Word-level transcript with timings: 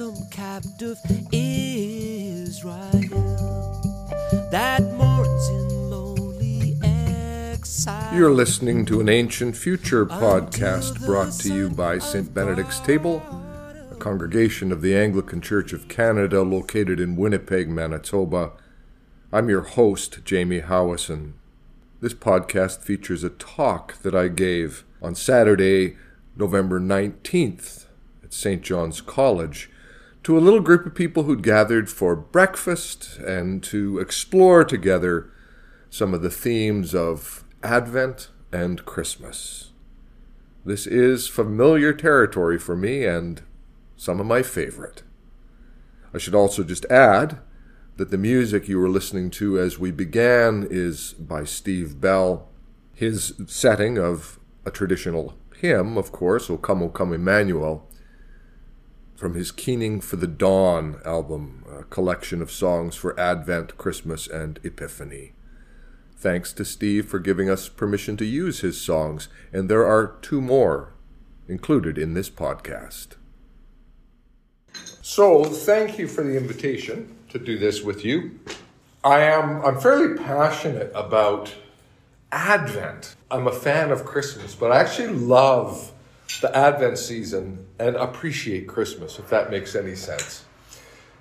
ransom 0.00 0.26
captive 0.30 0.98
Israel 1.30 2.70
that 4.50 4.82
mourns 4.94 5.48
in 5.48 5.90
lonely 5.90 6.78
exile. 6.82 8.14
You're 8.16 8.32
listening 8.32 8.86
to 8.86 9.00
an 9.00 9.08
Ancient 9.08 9.56
Future 9.56 10.06
podcast 10.06 11.04
brought 11.04 11.32
to 11.40 11.52
you 11.52 11.68
by 11.68 11.98
St. 11.98 12.32
Benedict's 12.32 12.80
Table, 12.80 13.22
a 13.90 13.96
congregation 13.96 14.72
of 14.72 14.80
the 14.80 14.96
Anglican 14.96 15.40
Church 15.42 15.72
of 15.72 15.88
Canada 15.88 16.42
located 16.42 16.98
in 16.98 17.16
Winnipeg, 17.16 17.68
Manitoba. 17.68 18.52
I'm 19.32 19.48
your 19.48 19.62
host, 19.62 20.20
Jamie 20.24 20.62
Howison. 20.62 21.32
This 22.00 22.14
podcast 22.14 22.80
features 22.80 23.22
a 23.22 23.30
talk 23.30 23.98
that 24.02 24.14
I 24.14 24.28
gave 24.28 24.84
on 25.02 25.14
Saturday, 25.14 25.96
November 26.36 26.80
19th 26.80 27.84
at 28.24 28.32
St. 28.32 28.62
John's 28.62 29.02
College 29.02 29.70
to 30.22 30.36
a 30.36 30.40
little 30.40 30.60
group 30.60 30.84
of 30.86 30.94
people 30.94 31.22
who'd 31.22 31.42
gathered 31.42 31.88
for 31.88 32.14
breakfast 32.14 33.18
and 33.18 33.62
to 33.62 33.98
explore 33.98 34.64
together 34.64 35.30
some 35.88 36.12
of 36.12 36.22
the 36.22 36.30
themes 36.30 36.94
of 36.94 37.44
Advent 37.62 38.28
and 38.52 38.84
Christmas. 38.84 39.70
This 40.64 40.86
is 40.86 41.26
familiar 41.26 41.92
territory 41.92 42.58
for 42.58 42.76
me 42.76 43.04
and 43.04 43.42
some 43.96 44.20
of 44.20 44.26
my 44.26 44.42
favorite. 44.42 45.02
I 46.12 46.18
should 46.18 46.34
also 46.34 46.64
just 46.64 46.84
add 46.86 47.38
that 47.96 48.10
the 48.10 48.18
music 48.18 48.68
you 48.68 48.78
were 48.78 48.88
listening 48.88 49.30
to 49.30 49.58
as 49.58 49.78
we 49.78 49.90
began 49.90 50.66
is 50.70 51.14
by 51.14 51.44
Steve 51.44 52.00
Bell. 52.00 52.48
His 52.94 53.34
setting 53.46 53.98
of 53.98 54.38
a 54.66 54.70
traditional 54.70 55.34
hymn, 55.56 55.96
of 55.96 56.12
course, 56.12 56.50
O 56.50 56.58
Come, 56.58 56.82
O 56.82 56.88
Come 56.88 57.12
Emmanuel, 57.12 57.89
from 59.20 59.34
his 59.34 59.52
Keening 59.52 60.00
for 60.00 60.16
the 60.16 60.26
Dawn 60.26 60.98
album, 61.04 61.62
a 61.70 61.84
collection 61.84 62.40
of 62.40 62.50
songs 62.50 62.96
for 62.96 63.20
Advent, 63.20 63.76
Christmas, 63.76 64.26
and 64.26 64.58
Epiphany. 64.64 65.34
Thanks 66.16 66.54
to 66.54 66.64
Steve 66.64 67.06
for 67.06 67.18
giving 67.18 67.50
us 67.50 67.68
permission 67.68 68.16
to 68.16 68.24
use 68.24 68.60
his 68.60 68.80
songs, 68.80 69.28
and 69.52 69.68
there 69.68 69.86
are 69.86 70.16
two 70.22 70.40
more 70.40 70.94
included 71.48 71.98
in 71.98 72.14
this 72.14 72.30
podcast. 72.30 73.16
So, 75.02 75.44
thank 75.44 75.98
you 75.98 76.08
for 76.08 76.24
the 76.24 76.38
invitation 76.38 77.14
to 77.28 77.38
do 77.38 77.58
this 77.58 77.82
with 77.82 78.06
you. 78.06 78.40
I 79.04 79.20
am 79.20 79.62
I'm 79.62 79.78
fairly 79.78 80.16
passionate 80.16 80.92
about 80.94 81.54
Advent. 82.32 83.16
I'm 83.30 83.46
a 83.46 83.52
fan 83.52 83.90
of 83.90 84.06
Christmas, 84.06 84.54
but 84.54 84.72
I 84.72 84.80
actually 84.80 85.08
love 85.08 85.92
the 86.38 86.54
Advent 86.56 86.98
season 86.98 87.66
and 87.78 87.96
appreciate 87.96 88.68
Christmas, 88.68 89.18
if 89.18 89.28
that 89.30 89.50
makes 89.50 89.74
any 89.74 89.94
sense. 89.94 90.44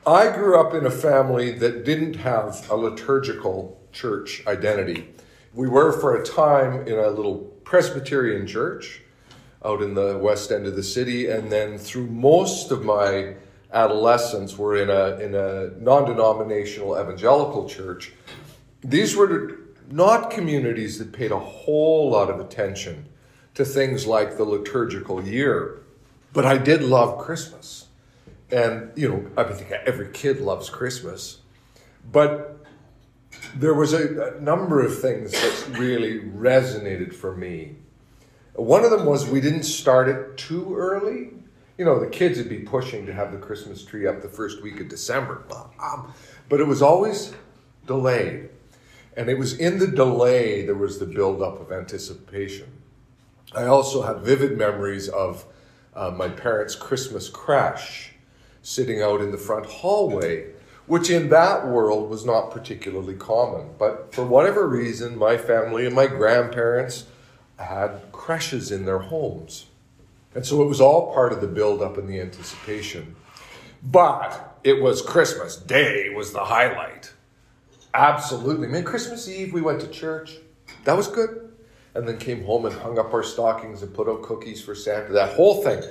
I 0.05 0.31
grew 0.31 0.59
up 0.59 0.73
in 0.73 0.85
a 0.85 0.91
family 0.91 1.51
that 1.51 1.83
didn't 1.83 2.15
have 2.15 2.69
a 2.69 2.75
liturgical 2.75 3.79
church 3.91 4.43
identity. 4.47 5.09
We 5.53 5.67
were 5.67 5.91
for 5.91 6.15
a 6.15 6.25
time 6.25 6.87
in 6.87 6.97
a 6.97 7.09
little 7.09 7.39
Presbyterian 7.63 8.47
church 8.47 9.01
out 9.65 9.81
in 9.81 9.93
the 9.93 10.17
west 10.17 10.51
end 10.51 10.65
of 10.67 10.75
the 10.75 10.83
city, 10.83 11.27
and 11.27 11.51
then 11.51 11.77
through 11.77 12.07
most 12.07 12.71
of 12.71 12.85
my 12.85 13.35
adolescence, 13.73 14.57
we're 14.57 14.77
in 14.77 14.89
a 14.89 15.23
in 15.23 15.35
a 15.35 15.71
non-denominational 15.81 16.99
evangelical 16.99 17.67
church. 17.67 18.13
These 18.81 19.15
were 19.15 19.59
not 19.91 20.31
communities 20.31 20.97
that 20.99 21.11
paid 21.11 21.31
a 21.31 21.39
whole 21.39 22.11
lot 22.11 22.29
of 22.29 22.39
attention 22.39 23.08
to 23.55 23.65
things 23.65 24.05
like 24.07 24.37
the 24.37 24.45
liturgical 24.45 25.23
year. 25.23 25.81
But 26.33 26.45
I 26.45 26.57
did 26.57 26.81
love 26.81 27.17
Christmas. 27.17 27.87
And, 28.51 28.91
you 28.95 29.09
know, 29.09 29.29
I 29.37 29.43
think 29.43 29.71
every 29.71 30.09
kid 30.11 30.39
loves 30.39 30.69
Christmas. 30.69 31.39
But 32.11 32.65
there 33.55 33.73
was 33.73 33.93
a, 33.93 34.35
a 34.37 34.41
number 34.41 34.83
of 34.83 34.99
things 34.99 35.31
that 35.31 35.77
really 35.77 36.19
resonated 36.19 37.13
for 37.13 37.35
me. 37.35 37.75
One 38.53 38.83
of 38.83 38.91
them 38.91 39.05
was 39.05 39.27
we 39.27 39.41
didn't 39.41 39.63
start 39.63 40.09
it 40.09 40.37
too 40.37 40.75
early. 40.75 41.31
You 41.77 41.85
know, 41.85 41.99
the 41.99 42.07
kids 42.07 42.37
would 42.37 42.49
be 42.49 42.59
pushing 42.59 43.05
to 43.05 43.13
have 43.13 43.31
the 43.31 43.37
Christmas 43.37 43.85
tree 43.85 44.05
up 44.05 44.21
the 44.21 44.29
first 44.29 44.61
week 44.61 44.79
of 44.81 44.89
December. 44.89 45.43
But 46.49 46.59
it 46.59 46.67
was 46.67 46.81
always 46.81 47.33
delayed. 47.85 48.49
And 49.15 49.29
it 49.29 49.37
was 49.37 49.57
in 49.57 49.79
the 49.79 49.87
delay 49.87 50.65
there 50.65 50.75
was 50.75 50.99
the 50.99 51.05
buildup 51.05 51.59
of 51.61 51.71
anticipation. 51.71 52.71
I 53.53 53.65
also 53.65 54.03
have 54.03 54.21
vivid 54.21 54.57
memories 54.57 55.09
of 55.09 55.45
uh, 55.95 56.11
my 56.11 56.29
parents' 56.29 56.75
Christmas 56.75 57.29
creche 57.29 58.11
sitting 58.61 59.01
out 59.01 59.21
in 59.21 59.31
the 59.31 59.37
front 59.37 59.65
hallway, 59.65 60.51
which 60.85 61.09
in 61.09 61.29
that 61.29 61.67
world 61.67 62.09
was 62.09 62.25
not 62.25 62.51
particularly 62.51 63.15
common. 63.15 63.69
But 63.79 64.13
for 64.13 64.23
whatever 64.23 64.67
reason, 64.67 65.17
my 65.17 65.37
family 65.37 65.85
and 65.85 65.95
my 65.95 66.07
grandparents 66.07 67.05
had 67.57 68.11
creches 68.11 68.71
in 68.71 68.85
their 68.85 68.99
homes. 68.99 69.65
And 70.35 70.45
so 70.45 70.61
it 70.61 70.67
was 70.67 70.79
all 70.79 71.11
part 71.13 71.33
of 71.33 71.41
the 71.41 71.47
build 71.47 71.81
up 71.81 71.97
and 71.97 72.07
the 72.07 72.21
anticipation. 72.21 73.15
But 73.81 74.59
it 74.63 74.81
was 74.81 75.01
Christmas 75.01 75.55
Day 75.55 76.09
was 76.09 76.33
the 76.33 76.45
highlight. 76.45 77.11
Absolutely. 77.93 78.67
I 78.67 78.71
mean, 78.71 78.83
Christmas 78.83 79.27
Eve, 79.27 79.53
we 79.53 79.61
went 79.61 79.81
to 79.81 79.87
church. 79.87 80.37
That 80.83 80.95
was 80.95 81.07
good 81.07 81.48
and 81.95 82.07
then 82.07 82.17
came 82.17 82.43
home 82.43 82.65
and 82.65 82.75
hung 82.75 82.99
up 82.99 83.13
our 83.13 83.23
stockings 83.23 83.81
and 83.81 83.93
put 83.93 84.07
out 84.07 84.21
cookies 84.21 84.61
for 84.61 84.75
Santa. 84.75 85.13
That 85.13 85.35
whole 85.35 85.63
thing. 85.63 85.83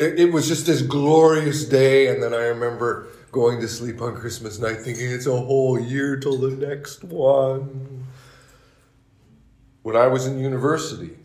It, 0.00 0.18
it, 0.18 0.32
was 0.32 0.48
just 0.48 0.66
this 0.66 0.82
glorious 0.82 1.64
day. 1.64 2.08
And 2.08 2.22
then 2.22 2.34
I 2.34 2.46
remember 2.46 3.08
going 3.30 3.60
to 3.60 3.68
sleep 3.68 4.02
on 4.02 4.14
Christmas 4.16 4.58
night 4.58 4.78
thinking 4.78 5.10
it's 5.10 5.26
a 5.26 5.36
whole 5.36 5.78
year 5.78 6.16
till 6.16 6.38
the 6.38 6.50
next 6.50 7.04
one. 7.04 8.04
When 9.82 9.96
I 9.96 10.06
was 10.06 10.26
in 10.26 10.38
university, 10.38 11.16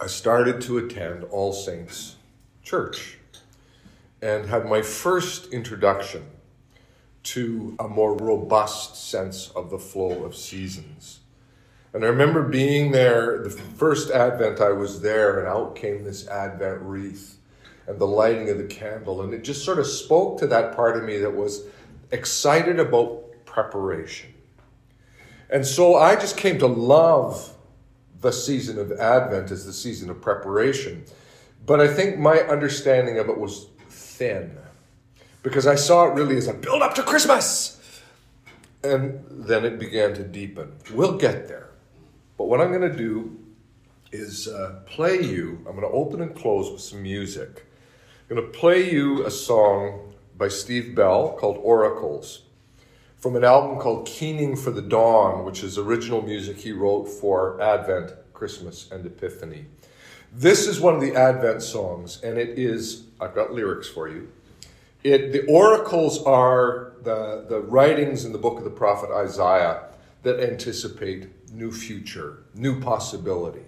I 0.00 0.06
started 0.06 0.60
to 0.62 0.78
attend 0.78 1.24
All 1.24 1.52
Saints 1.52 2.16
Church 2.62 3.18
and 4.20 4.46
had 4.46 4.66
my 4.66 4.82
first 4.82 5.52
introduction 5.52 6.24
to 7.24 7.76
a 7.78 7.88
more 7.88 8.14
robust 8.14 9.10
sense 9.10 9.50
of 9.50 9.70
the 9.70 9.78
flow 9.78 10.24
of 10.24 10.36
seasons. 10.36 11.20
And 11.94 12.04
I 12.04 12.08
remember 12.08 12.42
being 12.42 12.90
there, 12.92 13.42
the 13.42 13.50
first 13.50 14.10
Advent 14.10 14.60
I 14.60 14.72
was 14.72 15.00
there, 15.00 15.38
and 15.38 15.48
out 15.48 15.74
came 15.74 16.04
this 16.04 16.28
Advent 16.28 16.82
wreath 16.82 17.38
and 17.86 17.98
the 17.98 18.06
lighting 18.06 18.50
of 18.50 18.58
the 18.58 18.64
candle. 18.64 19.22
And 19.22 19.32
it 19.32 19.42
just 19.42 19.64
sort 19.64 19.78
of 19.78 19.86
spoke 19.86 20.38
to 20.40 20.46
that 20.48 20.76
part 20.76 20.96
of 20.96 21.04
me 21.04 21.16
that 21.18 21.34
was 21.34 21.64
excited 22.10 22.78
about 22.78 23.22
preparation. 23.46 24.34
And 25.50 25.66
so 25.66 25.96
I 25.96 26.14
just 26.16 26.36
came 26.36 26.58
to 26.58 26.66
love 26.66 27.54
the 28.20 28.32
season 28.32 28.78
of 28.78 28.92
Advent 28.92 29.50
as 29.50 29.64
the 29.64 29.72
season 29.72 30.10
of 30.10 30.20
preparation. 30.20 31.04
But 31.64 31.80
I 31.80 31.88
think 31.88 32.18
my 32.18 32.40
understanding 32.40 33.18
of 33.18 33.28
it 33.28 33.38
was 33.38 33.68
thin 33.88 34.58
because 35.42 35.66
I 35.66 35.76
saw 35.76 36.10
it 36.10 36.14
really 36.14 36.36
as 36.36 36.48
a 36.48 36.52
build 36.52 36.82
up 36.82 36.94
to 36.96 37.02
Christmas. 37.02 38.02
And 38.82 39.24
then 39.30 39.64
it 39.64 39.78
began 39.78 40.14
to 40.14 40.22
deepen. 40.22 40.72
We'll 40.92 41.16
get 41.16 41.48
there. 41.48 41.70
But 42.38 42.44
what 42.44 42.60
I'm 42.60 42.70
going 42.70 42.90
to 42.90 42.96
do 42.96 43.36
is 44.12 44.48
uh, 44.48 44.80
play 44.86 45.20
you, 45.20 45.58
I'm 45.68 45.76
going 45.76 45.80
to 45.80 45.88
open 45.88 46.22
and 46.22 46.34
close 46.34 46.70
with 46.70 46.80
some 46.80 47.02
music. 47.02 47.66
I'm 48.30 48.36
going 48.36 48.50
to 48.50 48.58
play 48.58 48.90
you 48.90 49.26
a 49.26 49.30
song 49.30 50.14
by 50.36 50.48
Steve 50.48 50.94
Bell 50.94 51.36
called 51.38 51.58
Oracles 51.60 52.42
from 53.18 53.34
an 53.34 53.42
album 53.42 53.78
called 53.80 54.06
Keening 54.06 54.54
for 54.54 54.70
the 54.70 54.80
Dawn, 54.80 55.44
which 55.44 55.64
is 55.64 55.76
original 55.76 56.22
music 56.22 56.58
he 56.58 56.70
wrote 56.70 57.06
for 57.06 57.60
Advent, 57.60 58.12
Christmas, 58.32 58.88
and 58.92 59.04
Epiphany. 59.04 59.64
This 60.32 60.68
is 60.68 60.80
one 60.80 60.94
of 60.94 61.00
the 61.00 61.16
Advent 61.16 61.62
songs, 61.62 62.20
and 62.22 62.38
it 62.38 62.56
is, 62.56 63.02
I've 63.20 63.34
got 63.34 63.52
lyrics 63.52 63.88
for 63.88 64.08
you. 64.08 64.30
It, 65.02 65.32
the 65.32 65.44
oracles 65.46 66.22
are 66.22 66.92
the, 67.02 67.46
the 67.48 67.60
writings 67.60 68.24
in 68.24 68.32
the 68.32 68.38
book 68.38 68.58
of 68.58 68.64
the 68.64 68.70
prophet 68.70 69.10
Isaiah 69.10 69.82
that 70.22 70.38
anticipate 70.38 71.28
new 71.52 71.72
future, 71.72 72.44
new 72.54 72.80
possibility. 72.80 73.64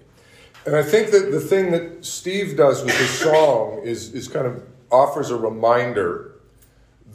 And 0.67 0.77
I 0.77 0.83
think 0.83 1.11
that 1.11 1.31
the 1.31 1.41
thing 1.41 1.71
that 1.71 2.05
Steve 2.05 2.57
does 2.57 2.85
with 2.85 2.97
his 2.97 3.11
song 3.11 3.81
is, 3.83 4.13
is 4.13 4.29
kind 4.29 4.47
of 4.47 4.63
offers 4.91 5.31
a 5.31 5.37
reminder 5.37 6.33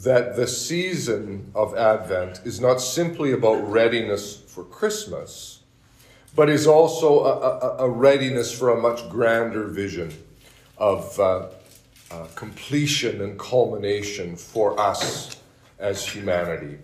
that 0.00 0.36
the 0.36 0.46
season 0.46 1.50
of 1.54 1.76
Advent 1.76 2.40
is 2.44 2.60
not 2.60 2.80
simply 2.80 3.32
about 3.32 3.56
readiness 3.70 4.36
for 4.36 4.64
Christmas, 4.64 5.60
but 6.34 6.50
is 6.50 6.66
also 6.66 7.20
a, 7.20 7.84
a, 7.84 7.86
a 7.86 7.90
readiness 7.90 8.52
for 8.56 8.70
a 8.70 8.80
much 8.80 9.08
grander 9.08 9.68
vision 9.68 10.12
of 10.76 11.18
uh, 11.18 11.46
uh, 12.10 12.26
completion 12.34 13.22
and 13.22 13.38
culmination 13.38 14.36
for 14.36 14.78
us 14.78 15.36
as 15.78 16.06
humanity. 16.06 16.78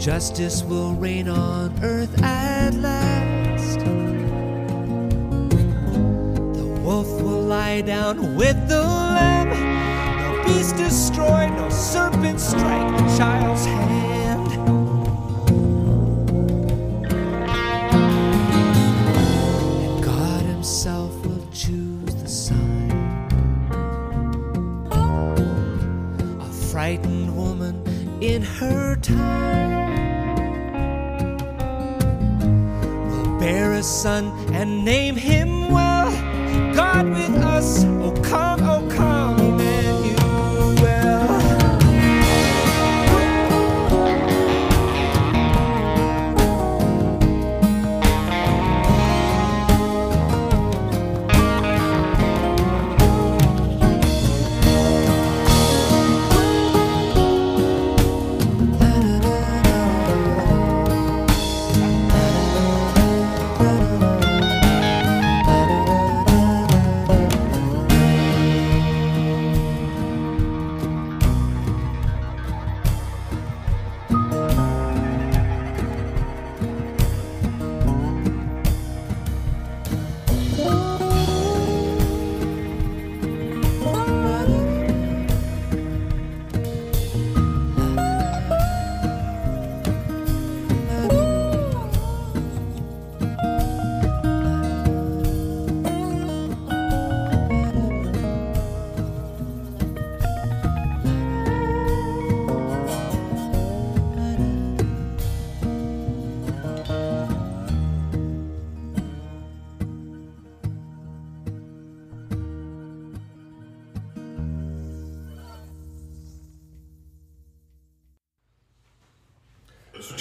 Justice 0.00 0.62
will 0.62 0.94
reign 0.94 1.28
on 1.28 1.78
earth 1.82 2.22
at 2.22 2.72
last. 2.72 3.80
The 6.56 6.80
wolf 6.82 7.06
will 7.20 7.42
lie 7.42 7.82
down 7.82 8.34
with 8.34 8.56
the 8.66 8.80
lamb. 8.80 9.50
No 10.20 10.42
beast 10.46 10.76
destroy, 10.78 11.50
no 11.50 11.68
serpent 11.68 12.40
strike 12.40 12.96
the 12.96 13.18
child's 13.18 13.66
hand. 13.66 14.52
And 19.84 20.02
God 20.02 20.42
Himself 20.46 21.14
will 21.26 21.46
choose 21.52 22.14
the 22.14 22.26
sign. 22.26 22.90
A 26.40 26.50
frightened 26.70 27.36
woman 27.36 27.84
in 28.22 28.40
her 28.40 28.96
time 28.96 29.69
son 33.82 34.32
and 34.52 34.84
name 34.84 35.16
him 35.16 35.70
well. 35.70 35.89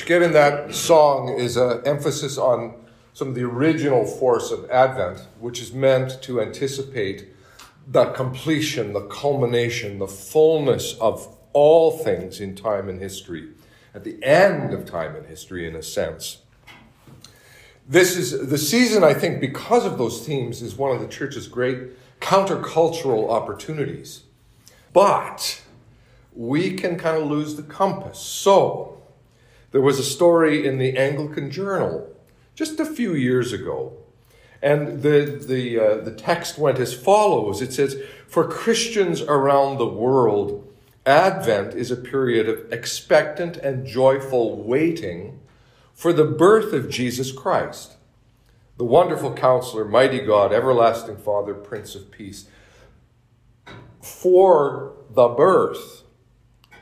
In 0.09 0.33
that 0.33 0.73
song 0.73 1.29
is 1.29 1.55
an 1.55 1.81
emphasis 1.85 2.39
on 2.39 2.73
some 3.13 3.27
of 3.27 3.35
the 3.35 3.43
original 3.43 4.07
force 4.07 4.49
of 4.49 4.67
Advent, 4.71 5.27
which 5.39 5.61
is 5.61 5.71
meant 5.71 6.19
to 6.23 6.41
anticipate 6.41 7.27
the 7.87 8.05
completion, 8.05 8.93
the 8.93 9.05
culmination, 9.05 9.99
the 9.99 10.07
fullness 10.07 10.95
of 10.95 11.37
all 11.53 11.91
things 11.91 12.39
in 12.39 12.55
time 12.55 12.89
and 12.89 12.99
history, 12.99 13.49
at 13.93 14.03
the 14.03 14.17
end 14.23 14.73
of 14.73 14.87
time 14.87 15.15
and 15.15 15.27
history, 15.27 15.67
in 15.67 15.75
a 15.75 15.83
sense. 15.83 16.39
This 17.87 18.17
is 18.17 18.49
the 18.49 18.57
season, 18.57 19.03
I 19.03 19.13
think, 19.13 19.39
because 19.39 19.85
of 19.85 19.99
those 19.99 20.25
themes, 20.25 20.63
is 20.63 20.73
one 20.73 20.89
of 20.89 21.01
the 21.01 21.07
church's 21.07 21.47
great 21.47 22.19
countercultural 22.19 23.29
opportunities. 23.29 24.23
But 24.91 25.61
we 26.33 26.73
can 26.73 26.97
kind 26.97 27.15
of 27.15 27.29
lose 27.29 27.57
the 27.57 27.63
compass. 27.63 28.17
So, 28.17 28.98
there 29.71 29.81
was 29.81 29.99
a 29.99 30.03
story 30.03 30.65
in 30.65 30.77
the 30.77 30.97
Anglican 30.97 31.51
Journal 31.51 32.09
just 32.55 32.79
a 32.79 32.85
few 32.85 33.13
years 33.13 33.53
ago. 33.53 33.93
And 34.61 35.01
the, 35.01 35.41
the, 35.47 35.79
uh, 35.79 36.03
the 36.03 36.11
text 36.11 36.57
went 36.57 36.79
as 36.79 36.93
follows 36.93 37.61
It 37.61 37.71
says, 37.71 38.01
For 38.27 38.47
Christians 38.47 39.21
around 39.21 39.77
the 39.77 39.87
world, 39.87 40.65
Advent 41.05 41.73
is 41.73 41.91
a 41.91 41.95
period 41.95 42.49
of 42.49 42.71
expectant 42.71 43.57
and 43.57 43.87
joyful 43.87 44.61
waiting 44.61 45.39
for 45.93 46.13
the 46.13 46.25
birth 46.25 46.73
of 46.73 46.89
Jesus 46.89 47.31
Christ, 47.31 47.95
the 48.77 48.83
wonderful 48.83 49.33
counselor, 49.33 49.85
mighty 49.85 50.19
God, 50.19 50.53
everlasting 50.53 51.17
Father, 51.17 51.53
Prince 51.53 51.95
of 51.95 52.11
Peace. 52.11 52.47
For 54.01 54.93
the 55.09 55.27
birth. 55.29 56.03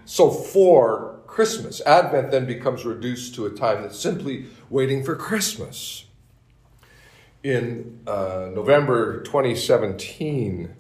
So, 0.06 0.30
for 0.30 1.17
Christmas. 1.38 1.82
Advent 1.86 2.32
then 2.32 2.48
becomes 2.48 2.84
reduced 2.84 3.36
to 3.36 3.46
a 3.46 3.52
time 3.52 3.84
that's 3.84 4.00
simply 4.00 4.48
waiting 4.72 5.04
for 5.04 5.16
Christmas. 5.16 6.06
In 7.44 8.00
uh, 8.08 8.50
November 8.52 9.22
2017, 9.22 10.74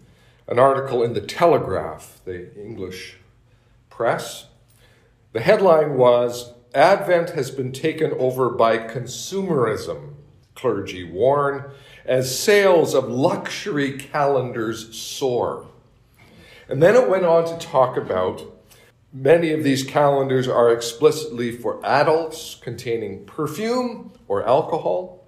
an 0.47 0.57
article 0.57 1.03
in 1.03 1.13
the 1.13 1.21
Telegraph, 1.21 2.21
the 2.25 2.51
English 2.59 3.17
press, 3.91 4.47
the 5.31 5.41
headline 5.41 5.93
was 5.93 6.53
Advent 6.73 7.29
has 7.35 7.51
been 7.51 7.71
taken 7.71 8.11
over 8.13 8.49
by 8.49 8.79
consumerism, 8.79 10.15
clergy 10.55 11.03
warn, 11.03 11.69
as 12.03 12.35
sales 12.39 12.95
of 12.95 13.07
luxury 13.07 13.95
calendars 13.95 14.97
soar. 14.97 15.67
And 16.67 16.81
then 16.81 16.95
it 16.95 17.07
went 17.07 17.25
on 17.25 17.45
to 17.45 17.63
talk 17.63 17.95
about 17.95 18.56
Many 19.13 19.53
of 19.53 19.63
these 19.63 19.83
calendars 19.83 20.49
are 20.49 20.69
explicitly 20.69 21.51
for 21.51 21.79
adults 21.85 22.57
containing 22.61 23.23
perfume 23.25 24.11
or 24.27 24.45
alcohol. 24.45 25.25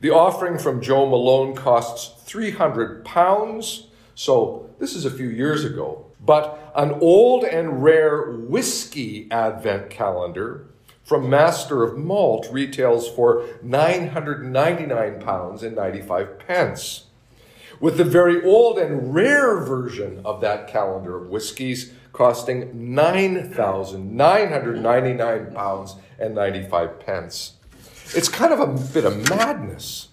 The 0.00 0.10
offering 0.10 0.58
from 0.58 0.80
Jo 0.80 1.04
Malone 1.04 1.56
costs 1.56 2.22
300 2.24 3.04
pounds, 3.04 3.88
so 4.14 4.70
this 4.78 4.94
is 4.94 5.04
a 5.04 5.10
few 5.10 5.28
years 5.28 5.64
ago. 5.64 6.06
But 6.24 6.72
an 6.76 6.92
old 7.00 7.42
and 7.42 7.82
rare 7.82 8.30
whiskey 8.30 9.26
advent 9.30 9.90
calendar 9.90 10.66
from 11.02 11.28
Master 11.28 11.82
of 11.82 11.98
Malt 11.98 12.46
retails 12.52 13.08
for 13.08 13.44
999 13.62 15.20
pounds 15.20 15.64
and 15.64 15.74
95 15.74 16.38
pence. 16.38 17.06
With 17.80 17.96
the 17.96 18.04
very 18.04 18.42
old 18.44 18.78
and 18.78 19.12
rare 19.12 19.58
version 19.58 20.22
of 20.24 20.40
that 20.42 20.68
calendar 20.68 21.16
of 21.16 21.28
whiskies 21.28 21.92
costing 22.14 22.94
9,999 22.94 25.52
pounds 25.52 25.96
and 26.18 26.34
95 26.34 26.98
pence. 27.00 27.52
It's 28.14 28.28
kind 28.28 28.52
of 28.52 28.60
a 28.60 28.68
bit 28.92 29.04
of 29.04 29.28
madness. 29.28 30.08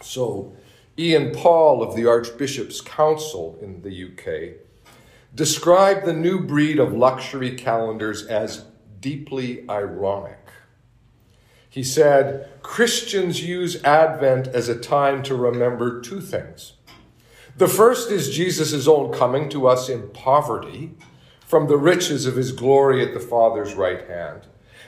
So, 0.00 0.56
Ian 0.96 1.34
Paul 1.34 1.82
of 1.82 1.96
the 1.96 2.06
Archbishop's 2.06 2.80
Council 2.80 3.58
in 3.60 3.82
the 3.82 4.04
UK 4.04 4.52
described 5.34 6.06
the 6.06 6.12
new 6.12 6.40
breed 6.40 6.78
of 6.78 6.94
luxury 6.94 7.56
calendars 7.56 8.24
as 8.26 8.66
deeply 9.00 9.68
ironic. 9.68 10.38
He 11.68 11.82
said, 11.82 12.48
Christians 12.62 13.42
use 13.42 13.82
Advent 13.82 14.46
as 14.46 14.68
a 14.68 14.78
time 14.78 15.24
to 15.24 15.34
remember 15.34 16.00
two 16.00 16.20
things. 16.20 16.74
The 17.56 17.66
first 17.66 18.12
is 18.12 18.30
Jesus' 18.30 18.86
own 18.86 19.12
coming 19.12 19.48
to 19.48 19.66
us 19.66 19.88
in 19.88 20.10
poverty 20.10 20.94
from 21.54 21.68
the 21.68 21.76
riches 21.76 22.26
of 22.26 22.34
his 22.34 22.50
glory 22.50 23.00
at 23.00 23.14
the 23.14 23.20
Father's 23.20 23.74
right 23.74 24.08
hand. 24.08 24.40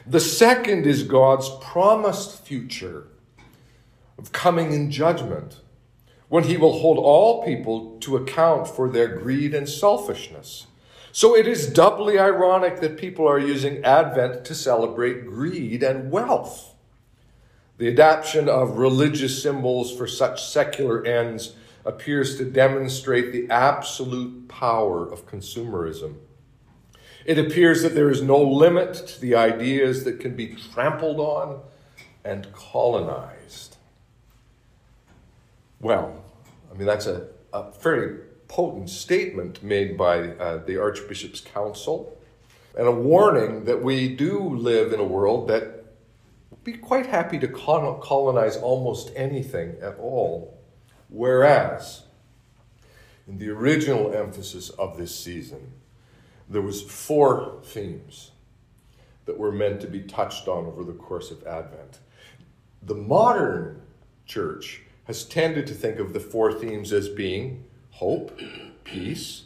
The 0.04 0.18
second 0.18 0.84
is 0.84 1.04
God's 1.04 1.48
promised 1.60 2.44
future 2.44 3.06
of 4.18 4.32
coming 4.32 4.72
in 4.72 4.90
judgment 4.90 5.60
when 6.28 6.42
he 6.42 6.56
will 6.56 6.80
hold 6.80 6.98
all 6.98 7.44
people 7.44 8.00
to 8.00 8.16
account 8.16 8.66
for 8.66 8.90
their 8.90 9.06
greed 9.06 9.54
and 9.54 9.68
selfishness. 9.68 10.66
So 11.12 11.36
it 11.36 11.46
is 11.46 11.72
doubly 11.72 12.18
ironic 12.18 12.80
that 12.80 12.98
people 12.98 13.28
are 13.28 13.38
using 13.38 13.84
Advent 13.84 14.44
to 14.46 14.54
celebrate 14.56 15.24
greed 15.24 15.84
and 15.84 16.10
wealth. 16.10 16.74
The 17.78 17.86
adoption 17.86 18.48
of 18.48 18.78
religious 18.78 19.40
symbols 19.40 19.96
for 19.96 20.08
such 20.08 20.42
secular 20.42 21.06
ends 21.06 21.54
appears 21.84 22.36
to 22.38 22.44
demonstrate 22.44 23.30
the 23.30 23.48
absolute 23.54 24.48
power 24.48 25.08
of 25.08 25.28
consumerism. 25.28 26.16
It 27.26 27.40
appears 27.40 27.82
that 27.82 27.96
there 27.96 28.08
is 28.08 28.22
no 28.22 28.40
limit 28.40 28.94
to 28.94 29.20
the 29.20 29.34
ideas 29.34 30.04
that 30.04 30.20
can 30.20 30.36
be 30.36 30.54
trampled 30.72 31.18
on 31.18 31.60
and 32.24 32.52
colonized. 32.52 33.76
Well, 35.80 36.22
I 36.70 36.78
mean, 36.78 36.86
that's 36.86 37.06
a, 37.06 37.26
a 37.52 37.72
very 37.82 38.20
potent 38.46 38.90
statement 38.90 39.60
made 39.60 39.98
by 39.98 40.20
uh, 40.20 40.64
the 40.64 40.80
Archbishop's 40.80 41.40
Council, 41.40 42.16
and 42.78 42.86
a 42.86 42.92
warning 42.92 43.64
that 43.64 43.82
we 43.82 44.08
do 44.14 44.38
live 44.38 44.92
in 44.92 45.00
a 45.00 45.04
world 45.04 45.48
that 45.48 45.84
would 46.50 46.62
be 46.62 46.74
quite 46.74 47.06
happy 47.06 47.40
to 47.40 47.48
colonize 47.48 48.56
almost 48.56 49.10
anything 49.16 49.74
at 49.82 49.98
all. 49.98 50.62
Whereas, 51.08 52.04
in 53.26 53.38
the 53.38 53.48
original 53.48 54.14
emphasis 54.14 54.68
of 54.70 54.96
this 54.96 55.12
season, 55.12 55.72
there 56.48 56.62
was 56.62 56.82
four 56.82 57.60
themes 57.64 58.30
that 59.24 59.38
were 59.38 59.52
meant 59.52 59.80
to 59.80 59.86
be 59.86 60.00
touched 60.00 60.48
on 60.48 60.66
over 60.66 60.84
the 60.84 60.92
course 60.92 61.30
of 61.30 61.44
Advent. 61.46 61.98
The 62.82 62.94
modern 62.94 63.82
church 64.24 64.82
has 65.04 65.24
tended 65.24 65.66
to 65.66 65.74
think 65.74 65.98
of 65.98 66.12
the 66.12 66.20
four 66.20 66.52
themes 66.52 66.92
as 66.92 67.08
being 67.08 67.64
hope, 67.90 68.38
peace, 68.84 69.44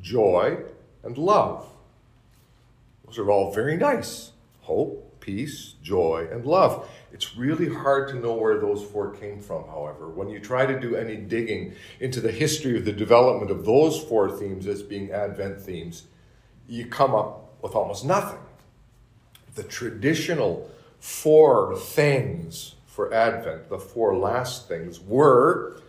joy, 0.00 0.58
and 1.02 1.16
love. 1.16 1.66
Those 3.04 3.18
are 3.18 3.30
all 3.30 3.52
very 3.52 3.76
nice. 3.76 4.32
Hope, 4.62 5.20
peace, 5.20 5.74
joy, 5.82 6.28
and 6.30 6.44
love. 6.44 6.88
It's 7.12 7.36
really 7.36 7.72
hard 7.72 8.08
to 8.08 8.14
know 8.14 8.34
where 8.34 8.58
those 8.58 8.82
four 8.82 9.12
came 9.12 9.40
from, 9.40 9.66
however. 9.68 10.08
When 10.08 10.28
you 10.28 10.40
try 10.40 10.66
to 10.66 10.78
do 10.78 10.96
any 10.96 11.16
digging 11.16 11.74
into 12.00 12.20
the 12.20 12.32
history 12.32 12.76
of 12.76 12.84
the 12.84 12.92
development 12.92 13.50
of 13.50 13.64
those 13.64 14.02
four 14.02 14.30
themes 14.30 14.66
as 14.66 14.82
being 14.82 15.12
Advent 15.12 15.60
themes, 15.60 16.04
you 16.68 16.86
come 16.86 17.14
up 17.14 17.54
with 17.62 17.74
almost 17.74 18.04
nothing. 18.04 18.38
The 19.54 19.62
traditional 19.62 20.70
four 21.00 21.76
things 21.76 22.74
for 22.86 23.12
Advent, 23.12 23.68
the 23.68 23.78
four 23.78 24.16
last 24.16 24.68
things, 24.68 25.00
were 25.00 25.80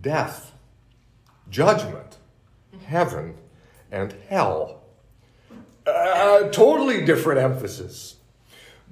death, 0.00 0.52
judgment, 1.48 2.18
heaven, 2.86 3.36
and 3.90 4.14
hell. 4.28 4.82
Uh, 5.86 6.48
totally 6.48 7.04
different 7.04 7.40
emphasis. 7.40 8.16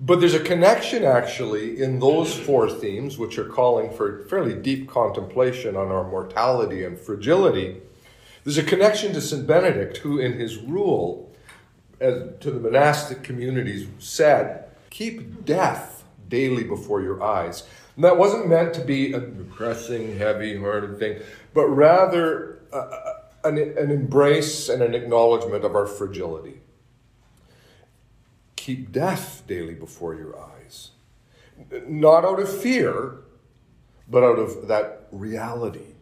But 0.01 0.21
there's 0.21 0.35
a 0.35 0.41
connection 0.41 1.05
actually 1.05 1.81
in 1.81 2.01
those 2.01 2.35
four 2.35 2.69
themes, 2.69 3.17
which 3.17 3.39
are 3.39 3.49
calling 3.49 3.93
for 3.93 4.25
fairly 4.27 4.55
deep 4.55 4.89
contemplation 4.89 5.77
on 5.77 5.89
our 5.89 6.09
mortality 6.09 6.85
and 6.85 6.99
fragility. 6.99 7.81
There's 8.43 8.59
a 8.59 8.63
connection 8.63 9.13
to 9.13 9.21
St. 9.21 9.47
Benedict, 9.47 9.99
who 9.99 10.19
in 10.19 10.39
his 10.39 10.59
rule 10.59 11.24
as, 12.01 12.31
to 12.41 12.51
the 12.51 12.61
monastic 12.61 13.23
communities 13.23 13.87
said, 13.99 14.65
Keep 14.91 15.45
death 15.45 16.05
daily 16.29 16.65
before 16.65 17.03
your 17.03 17.23
eyes. 17.23 17.65
And 17.97 18.05
that 18.05 18.17
wasn't 18.17 18.49
meant 18.49 18.75
to 18.75 18.85
be 18.85 19.13
a 19.13 19.21
depressing, 19.21 20.19
heavy 20.19 20.57
hearted 20.57 20.99
thing, 20.99 21.21
but 21.53 21.67
rather 21.67 22.61
uh, 22.73 22.77
uh, 22.77 23.13
an, 23.45 23.59
an 23.59 23.91
embrace 23.91 24.69
and 24.69 24.83
an 24.83 24.95
acknowledgement 24.95 25.65
of 25.65 25.75
our 25.75 25.87
fragility. 25.87 26.61
Keep 28.57 28.93
death 28.93 29.43
daily 29.47 29.75
before 29.75 30.15
your 30.15 30.39
eyes. 30.39 30.91
Not 31.87 32.25
out 32.25 32.41
of 32.41 32.49
fear, 32.49 33.19
but 34.09 34.25
out 34.25 34.39
of 34.39 34.69
that 34.69 35.07
reality. 35.13 35.95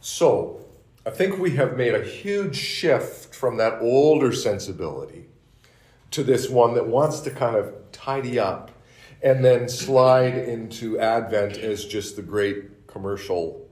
So, 0.00 0.63
I 1.06 1.10
think 1.10 1.38
we 1.38 1.50
have 1.56 1.76
made 1.76 1.94
a 1.94 2.02
huge 2.02 2.56
shift 2.56 3.34
from 3.34 3.58
that 3.58 3.82
older 3.82 4.32
sensibility 4.32 5.26
to 6.12 6.22
this 6.22 6.48
one 6.48 6.74
that 6.74 6.86
wants 6.86 7.20
to 7.20 7.30
kind 7.30 7.56
of 7.56 7.74
tidy 7.92 8.38
up 8.38 8.70
and 9.22 9.44
then 9.44 9.68
slide 9.68 10.34
into 10.34 10.98
Advent 10.98 11.58
as 11.58 11.84
just 11.84 12.16
the 12.16 12.22
great 12.22 12.86
commercial 12.86 13.68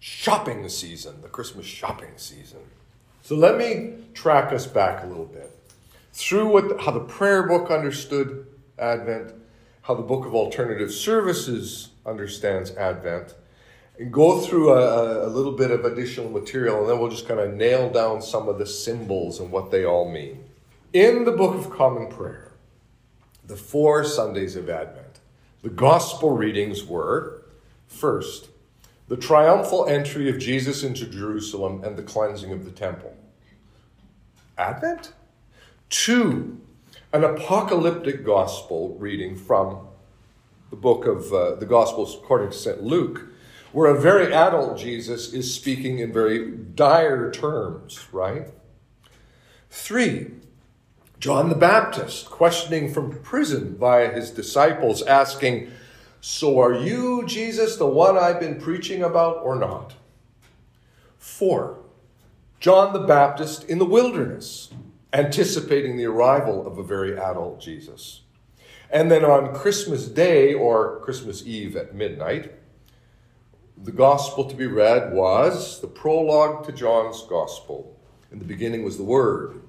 shopping 0.00 0.68
season, 0.68 1.20
the 1.22 1.28
Christmas 1.28 1.64
shopping 1.64 2.10
season. 2.16 2.60
So 3.22 3.36
let 3.36 3.56
me 3.56 3.94
track 4.12 4.52
us 4.52 4.66
back 4.66 5.04
a 5.04 5.06
little 5.06 5.26
bit 5.26 5.50
through 6.12 6.48
what 6.48 6.80
how 6.80 6.90
the 6.90 7.00
prayer 7.00 7.46
book 7.46 7.70
understood 7.70 8.46
Advent, 8.78 9.32
how 9.82 9.94
the 9.94 10.02
book 10.02 10.26
of 10.26 10.34
alternative 10.34 10.92
services 10.92 11.90
understands 12.04 12.72
Advent, 12.72 13.34
go 14.10 14.40
through 14.40 14.72
a, 14.72 15.26
a 15.26 15.28
little 15.28 15.52
bit 15.52 15.70
of 15.70 15.84
additional 15.84 16.30
material, 16.30 16.80
and 16.80 16.88
then 16.88 16.98
we'll 16.98 17.10
just 17.10 17.28
kind 17.28 17.40
of 17.40 17.54
nail 17.54 17.90
down 17.90 18.22
some 18.22 18.48
of 18.48 18.58
the 18.58 18.66
symbols 18.66 19.40
and 19.40 19.50
what 19.50 19.70
they 19.70 19.84
all 19.84 20.10
mean. 20.10 20.44
In 20.92 21.24
the 21.24 21.32
Book 21.32 21.54
of 21.54 21.70
Common 21.70 22.08
Prayer, 22.08 22.52
the 23.46 23.56
four 23.56 24.04
Sundays 24.04 24.56
of 24.56 24.68
Advent. 24.68 25.20
The 25.62 25.70
gospel 25.70 26.30
readings 26.30 26.84
were 26.84 27.42
first, 27.86 28.48
the 29.08 29.16
triumphal 29.16 29.86
entry 29.86 30.28
of 30.28 30.38
Jesus 30.38 30.82
into 30.82 31.06
Jerusalem 31.06 31.82
and 31.84 31.96
the 31.96 32.02
cleansing 32.02 32.52
of 32.52 32.64
the 32.64 32.70
temple. 32.70 33.14
Advent? 34.56 35.12
Two, 35.90 36.60
an 37.12 37.22
apocalyptic 37.22 38.24
gospel 38.24 38.96
reading 38.98 39.36
from 39.36 39.86
the 40.70 40.76
book 40.76 41.06
of 41.06 41.32
uh, 41.32 41.54
the 41.56 41.66
Gospels 41.66 42.16
according 42.16 42.50
to 42.50 42.56
St. 42.56 42.82
Luke, 42.82 43.26
where 43.74 43.90
a 43.90 44.00
very 44.00 44.32
adult 44.32 44.78
Jesus 44.78 45.32
is 45.32 45.52
speaking 45.52 45.98
in 45.98 46.12
very 46.12 46.48
dire 46.48 47.28
terms, 47.32 48.06
right? 48.12 48.46
Three, 49.68 50.28
John 51.18 51.48
the 51.48 51.56
Baptist, 51.56 52.30
questioning 52.30 52.92
from 52.94 53.18
prison 53.22 53.74
by 53.74 54.06
his 54.06 54.30
disciples, 54.30 55.02
asking, 55.02 55.72
So 56.20 56.60
are 56.60 56.72
you, 56.72 57.24
Jesus, 57.26 57.76
the 57.76 57.88
one 57.88 58.16
I've 58.16 58.38
been 58.38 58.60
preaching 58.60 59.02
about 59.02 59.38
or 59.38 59.56
not? 59.56 59.94
Four, 61.18 61.80
John 62.60 62.92
the 62.92 63.00
Baptist 63.00 63.64
in 63.64 63.80
the 63.80 63.84
wilderness, 63.84 64.70
anticipating 65.12 65.96
the 65.96 66.06
arrival 66.06 66.64
of 66.64 66.78
a 66.78 66.84
very 66.84 67.18
adult 67.18 67.60
Jesus. 67.60 68.20
And 68.88 69.10
then 69.10 69.24
on 69.24 69.52
Christmas 69.52 70.06
Day 70.06 70.54
or 70.54 71.00
Christmas 71.00 71.44
Eve 71.44 71.74
at 71.74 71.92
midnight, 71.92 72.52
the 73.76 73.92
gospel 73.92 74.44
to 74.44 74.54
be 74.54 74.66
read 74.66 75.12
was 75.12 75.80
the 75.80 75.86
prologue 75.86 76.64
to 76.66 76.72
John's 76.72 77.22
gospel. 77.22 77.98
In 78.30 78.38
the 78.38 78.44
beginning 78.44 78.84
was 78.84 78.96
the 78.96 79.04
Word 79.04 79.60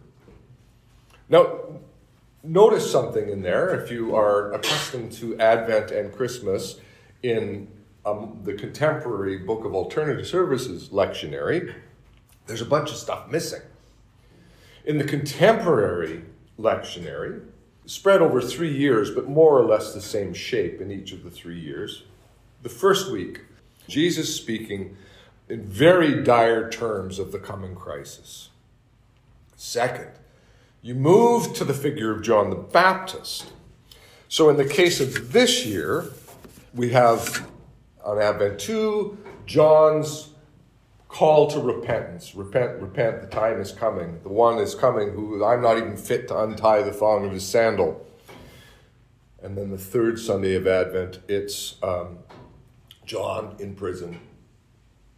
now, 1.28 1.82
notice 2.44 2.90
something 2.92 3.30
in 3.30 3.42
there 3.42 3.74
if 3.82 3.92
you 3.92 4.16
are 4.16 4.54
accustomed 4.54 5.12
to 5.14 5.38
Advent 5.40 5.92
and 5.92 6.14
Christmas 6.14 6.80
in 7.24 7.68
um, 8.06 8.42
the 8.44 8.54
contemporary 8.54 9.40
Book 9.40 9.66
of 9.66 9.74
Alternative 9.74 10.26
Services 10.28 10.90
lectionary. 10.90 11.74
There's 12.46 12.62
a 12.62 12.66
bunch 12.66 12.92
of 12.92 12.98
stuff 12.98 13.32
missing. 13.32 13.62
In 14.86 15.00
the 15.00 15.04
contemporary 15.04 16.26
lectionary, 16.60 17.44
spread 17.88 18.22
over 18.22 18.40
three 18.40 18.72
years, 18.72 19.10
but 19.10 19.28
more 19.28 19.58
or 19.58 19.66
less 19.66 19.96
the 19.96 20.02
same 20.02 20.32
shape 20.32 20.80
in 20.80 20.92
each 20.92 21.12
of 21.12 21.24
the 21.24 21.32
three 21.32 21.60
years. 21.60 22.04
The 22.62 22.70
first 22.70 23.12
week, 23.12 23.42
Jesus 23.88 24.36
speaking 24.36 24.98
in 25.50 25.64
very 25.64 26.24
dire 26.24 26.70
terms 26.70 27.20
of 27.20 27.32
the 27.32 27.40
coming 27.40 27.76
crisis. 27.76 28.50
Second, 29.56 30.12
you 30.82 30.96
move 30.96 31.54
to 31.54 31.64
the 31.64 31.74
figure 31.74 32.12
of 32.12 32.22
John 32.22 32.50
the 32.50 32.56
Baptist. 32.56 33.52
So, 34.28 34.50
in 34.50 34.58
the 34.58 34.66
case 34.66 35.00
of 35.00 35.32
this 35.32 35.66
year, 35.66 36.06
we 36.74 36.90
have 36.90 37.48
on 38.04 38.22
Advent 38.22 38.60
2, 38.60 39.18
John's 39.46 40.30
call 41.08 41.48
to 41.48 41.60
repentance. 41.60 42.36
Repent, 42.36 42.82
repent, 42.82 43.22
the 43.22 43.28
time 43.28 43.60
is 43.60 43.72
coming. 43.72 44.20
The 44.24 44.30
one 44.30 44.60
is 44.60 44.76
coming 44.76 45.12
who 45.12 45.44
I'm 45.44 45.62
not 45.62 45.78
even 45.78 45.96
fit 45.98 46.28
to 46.28 46.38
untie 46.38 46.84
the 46.84 46.92
thong 46.92 47.26
of 47.26 47.32
his 47.32 47.46
sandal. 47.46 48.06
And 49.42 49.58
then 49.58 49.72
the 49.72 49.78
third 49.78 50.20
Sunday 50.20 50.56
of 50.56 50.68
Advent, 50.68 51.20
it's 51.28 51.76
um, 51.82 52.20
John 53.06 53.56
in 53.60 53.76
prison, 53.76 54.20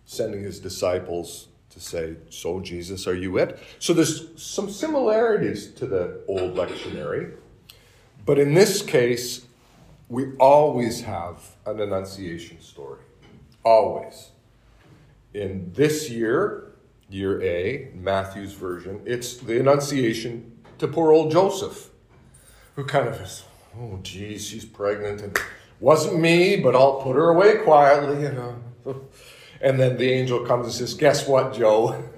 sending 0.06 0.44
his 0.44 0.60
disciples 0.60 1.48
to 1.70 1.80
say, 1.80 2.16
So, 2.30 2.60
Jesus, 2.60 3.08
are 3.08 3.16
you 3.16 3.38
it? 3.38 3.60
So, 3.80 3.94
there's 3.94 4.42
some 4.42 4.70
similarities 4.70 5.72
to 5.74 5.86
the 5.86 6.22
old 6.28 6.56
lectionary. 6.56 7.34
But 8.26 8.40
in 8.40 8.54
this 8.54 8.82
case, 8.82 9.46
we 10.10 10.36
always 10.38 11.02
have 11.02 11.56
an 11.66 11.80
Annunciation 11.80 12.62
story. 12.62 13.02
Always. 13.64 14.32
In 15.34 15.72
this 15.74 16.10
year, 16.10 16.74
year 17.10 17.42
A, 17.42 17.92
Matthew's 17.94 18.54
version, 18.54 19.02
it's 19.06 19.38
the 19.38 19.60
Annunciation 19.60 20.60
to 20.80 20.88
poor 20.88 21.12
old 21.12 21.32
Joseph, 21.32 21.90
who 22.76 22.86
kind 22.86 23.08
of 23.08 23.20
is, 23.22 23.44
oh, 23.78 24.00
geez, 24.02 24.46
she's 24.46 24.66
pregnant 24.66 25.22
and 25.22 25.38
wasn't 25.80 26.20
me, 26.20 26.58
but 26.58 26.76
I'll 26.76 27.02
put 27.02 27.16
her 27.16 27.30
away 27.30 27.58
quietly, 27.58 28.24
you 28.24 28.32
know. 28.32 29.02
And 29.62 29.80
then 29.80 29.98
the 29.98 30.10
angel 30.10 30.46
comes 30.46 30.66
and 30.66 30.74
says, 30.74 30.94
Guess 30.94 31.28
what, 31.28 31.54
Joe? 31.54 32.04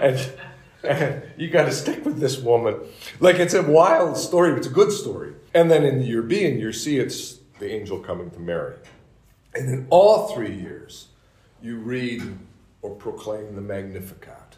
and, 0.00 0.32
and 0.82 1.22
you 1.36 1.48
got 1.48 1.64
to 1.64 1.72
stick 1.72 2.04
with 2.04 2.18
this 2.18 2.38
woman. 2.38 2.78
Like 3.20 3.36
it's 3.36 3.54
a 3.54 3.62
wild 3.62 4.16
story, 4.16 4.50
but 4.50 4.58
it's 4.58 4.66
a 4.66 4.70
good 4.70 4.92
story. 4.92 5.34
And 5.54 5.70
then 5.70 5.84
in 5.84 6.02
year 6.02 6.22
B 6.22 6.44
and 6.44 6.58
year 6.58 6.72
C, 6.72 6.98
it's 6.98 7.38
the 7.58 7.70
angel 7.70 8.00
coming 8.00 8.30
to 8.32 8.40
Mary. 8.40 8.76
And 9.54 9.68
in 9.68 9.86
all 9.88 10.28
three 10.34 10.54
years, 10.54 11.08
you 11.62 11.78
read 11.78 12.22
or 12.82 12.94
proclaim 12.94 13.54
the 13.54 13.62
Magnificat, 13.62 14.56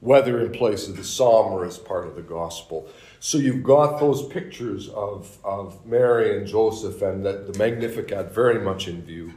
whether 0.00 0.40
in 0.40 0.52
place 0.52 0.86
of 0.86 0.96
the 0.96 1.04
psalm 1.04 1.52
or 1.52 1.64
as 1.64 1.78
part 1.78 2.06
of 2.06 2.14
the 2.14 2.22
gospel. 2.22 2.88
So 3.20 3.38
you've 3.38 3.64
got 3.64 3.98
those 3.98 4.26
pictures 4.28 4.88
of, 4.88 5.38
of 5.44 5.84
Mary 5.84 6.36
and 6.36 6.46
Joseph 6.46 7.02
and 7.02 7.26
the, 7.26 7.50
the 7.50 7.58
Magnificat 7.58 8.32
very 8.32 8.60
much 8.60 8.86
in 8.86 9.02
view. 9.02 9.32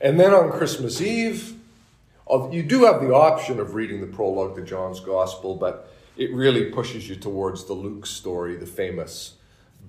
And 0.00 0.18
then 0.18 0.32
on 0.32 0.50
Christmas 0.50 1.00
Eve, 1.00 1.54
you 2.50 2.62
do 2.62 2.84
have 2.84 3.02
the 3.02 3.12
option 3.14 3.60
of 3.60 3.74
reading 3.74 4.00
the 4.00 4.06
prologue 4.06 4.56
to 4.56 4.62
John's 4.62 5.00
Gospel, 5.00 5.54
but 5.54 5.92
it 6.16 6.32
really 6.32 6.70
pushes 6.70 7.08
you 7.08 7.16
towards 7.16 7.64
the 7.64 7.74
Luke 7.74 8.06
story, 8.06 8.56
the 8.56 8.66
famous 8.66 9.34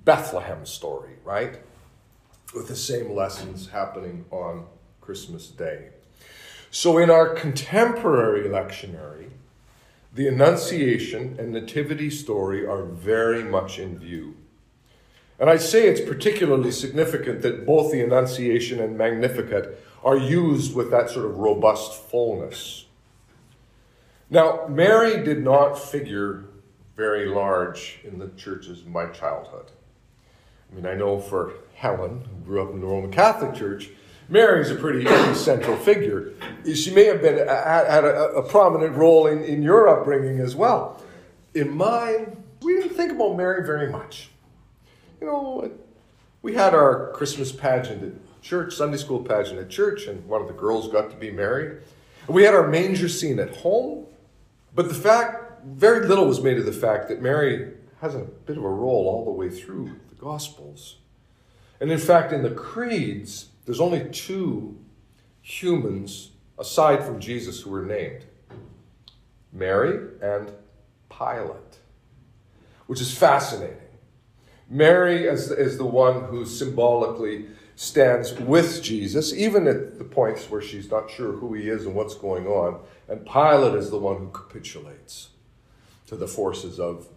Bethlehem 0.04 0.66
story, 0.66 1.14
right? 1.24 1.60
With 2.54 2.68
the 2.68 2.76
same 2.76 3.16
lessons 3.16 3.70
happening 3.70 4.26
on 4.32 4.66
Christmas 5.00 5.48
Day. 5.48 5.90
So 6.72 6.98
in 6.98 7.10
our 7.10 7.30
contemporary 7.30 8.50
lectionary, 8.50 9.30
the 10.14 10.28
Annunciation 10.28 11.36
and 11.40 11.52
Nativity 11.52 12.12
story 12.12 12.66
are 12.66 12.84
very 12.84 13.44
much 13.44 13.80
in 13.80 13.98
view. 13.98 14.36
And 15.40 15.50
I 15.50 15.58
say 15.58 15.88
it's 15.88 16.02
particularly 16.02 16.72
significant 16.72 17.42
that 17.42 17.66
both 17.66 17.92
the 17.92 18.02
Annunciation 18.02 18.80
and 18.80 18.96
Magnificat 18.96 19.84
are 20.04 20.18
used 20.18 20.76
with 20.76 20.92
that 20.92 21.10
sort 21.10 21.26
of 21.26 21.38
robust 21.38 22.00
fullness. 22.10 22.86
Now, 24.30 24.68
Mary 24.68 25.24
did 25.24 25.44
not 25.44 25.74
figure 25.80 26.46
very 26.96 27.26
large 27.26 28.00
in 28.04 28.20
the 28.20 28.30
churches 28.30 28.82
of 28.82 28.88
my 28.88 29.08
childhood. 29.08 29.72
I 30.72 30.76
mean, 30.76 30.86
I 30.86 30.94
know 30.94 31.20
for 31.20 31.54
Helen, 31.74 32.22
who 32.22 32.46
grew 32.46 32.62
up 32.62 32.72
in 32.72 32.82
the 32.82 32.88
Roman 32.88 33.12
Catholic 33.12 33.56
Church, 33.56 33.90
Mary's 34.30 34.72
a 34.72 34.76
pretty 34.76 35.06
central 35.36 35.78
figure. 35.78 36.34
She 36.74 36.94
may 36.94 37.06
have 37.06 37.22
been 37.22 37.38
had 37.48 38.04
a, 38.06 38.32
a 38.34 38.44
prominent 38.48 38.96
role 38.96 39.28
in, 39.28 39.44
in 39.44 39.62
your 39.62 39.88
upbringing 39.88 40.40
as 40.40 40.56
well. 40.56 41.02
In 41.54 41.76
mine, 41.76 42.44
we 42.62 42.74
didn't 42.74 42.96
think 42.96 43.12
about 43.12 43.36
Mary 43.36 43.66
very 43.66 43.92
much. 43.92 44.30
You 45.20 45.28
know, 45.28 45.72
we 46.42 46.54
had 46.54 46.74
our 46.74 47.12
Christmas 47.14 47.52
pageant 47.52 48.04
at 48.04 48.42
church, 48.42 48.76
Sunday 48.76 48.98
school 48.98 49.24
pageant 49.24 49.60
at 49.60 49.70
church, 49.70 50.08
and 50.08 50.26
one 50.28 50.42
of 50.42 50.48
the 50.48 50.54
girls 50.54 50.88
got 50.90 51.10
to 51.12 51.16
be 51.16 51.32
Mary. 51.32 51.78
We 52.28 52.44
had 52.44 52.54
our 52.54 52.68
manger 52.68 53.10
scene 53.10 53.40
at 53.40 53.58
home, 53.58 54.06
but 54.74 54.88
the 54.88 54.94
fact, 54.94 55.64
very 55.66 56.08
little 56.08 56.26
was 56.26 56.42
made 56.42 56.58
of 56.58 56.66
the 56.66 56.74
fact 56.74 57.08
that 57.10 57.22
Mary 57.22 57.74
has 58.02 58.16
a 58.16 58.20
bit 58.20 58.58
of 58.58 58.64
a 58.64 58.70
role 58.70 59.08
all 59.08 59.26
the 59.26 59.32
way 59.32 59.50
through 59.50 59.96
the 60.10 60.16
Gospels. 60.16 60.98
And 61.80 61.92
in 61.92 62.00
fact, 62.00 62.34
in 62.34 62.44
the 62.44 62.52
creeds, 62.52 63.48
there's 63.66 63.80
only 63.80 64.10
two 64.10 64.78
humans 65.42 66.32
aside 66.58 67.04
from 67.04 67.20
Jesus 67.20 67.62
who 67.62 67.70
were 67.70 67.86
named 67.86 68.26
Mary 69.52 70.10
and 70.22 70.52
Pilate, 71.10 71.78
which 72.88 73.02
is 73.02 73.16
fascinating. 73.16 73.78
Mary 74.70 75.26
is, 75.26 75.52
is 75.52 75.78
the 75.78 75.86
one 75.86 76.24
who 76.26 76.46
symbolically 76.46 77.46
stands 77.76 78.34
with 78.40 78.82
Jesus, 78.84 79.34
even 79.34 79.68
at 79.68 79.98
the 79.98 80.04
points 80.04 80.50
where 80.50 80.62
she's 80.62 80.90
not 80.90 81.10
sure 81.10 81.34
who 81.34 81.54
he 81.54 81.70
is 81.70 81.86
and 81.86 81.96
what's 81.96 82.16
going 82.16 82.48
on. 82.48 82.80
And 83.08 83.26
Pilate 83.26 83.76
is 83.76 83.90
the 83.90 84.00
one 84.00 84.18
who 84.18 84.30
capitulates 84.30 85.30
to 86.08 86.16
the 86.16 86.28
forces 86.28 86.80
of 86.80 87.08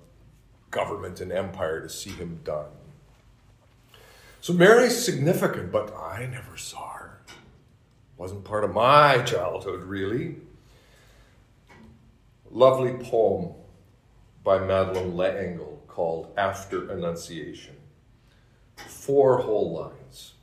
government 0.70 1.20
and 1.20 1.32
empire 1.32 1.80
to 1.80 1.88
see 1.88 2.10
him 2.10 2.40
done. 2.44 2.66
So 4.46 4.52
Mary's 4.52 5.04
significant, 5.04 5.72
but 5.72 5.92
I 5.92 6.28
never 6.30 6.56
saw 6.56 6.92
her. 6.92 7.20
Wasn't 8.16 8.44
part 8.44 8.62
of 8.62 8.72
my 8.72 9.18
childhood, 9.22 9.82
really. 9.82 10.36
Lovely 12.48 12.92
poem 12.92 13.54
by 14.44 14.60
Madeleine 14.60 15.16
L'Engle 15.16 15.82
called 15.88 16.32
After 16.36 16.88
Annunciation. 16.88 17.74
Four 18.76 19.38
whole 19.38 19.72
lines. 19.72 20.34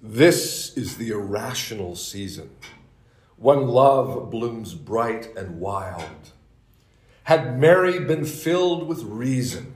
This 0.00 0.74
is 0.74 0.96
the 0.96 1.10
irrational 1.10 1.96
season, 1.96 2.48
when 3.36 3.68
love 3.68 4.30
blooms 4.30 4.72
bright 4.72 5.36
and 5.36 5.60
wild. 5.60 6.30
Had 7.24 7.60
Mary 7.60 7.98
been 7.98 8.24
filled 8.24 8.88
with 8.88 9.02
reason, 9.02 9.73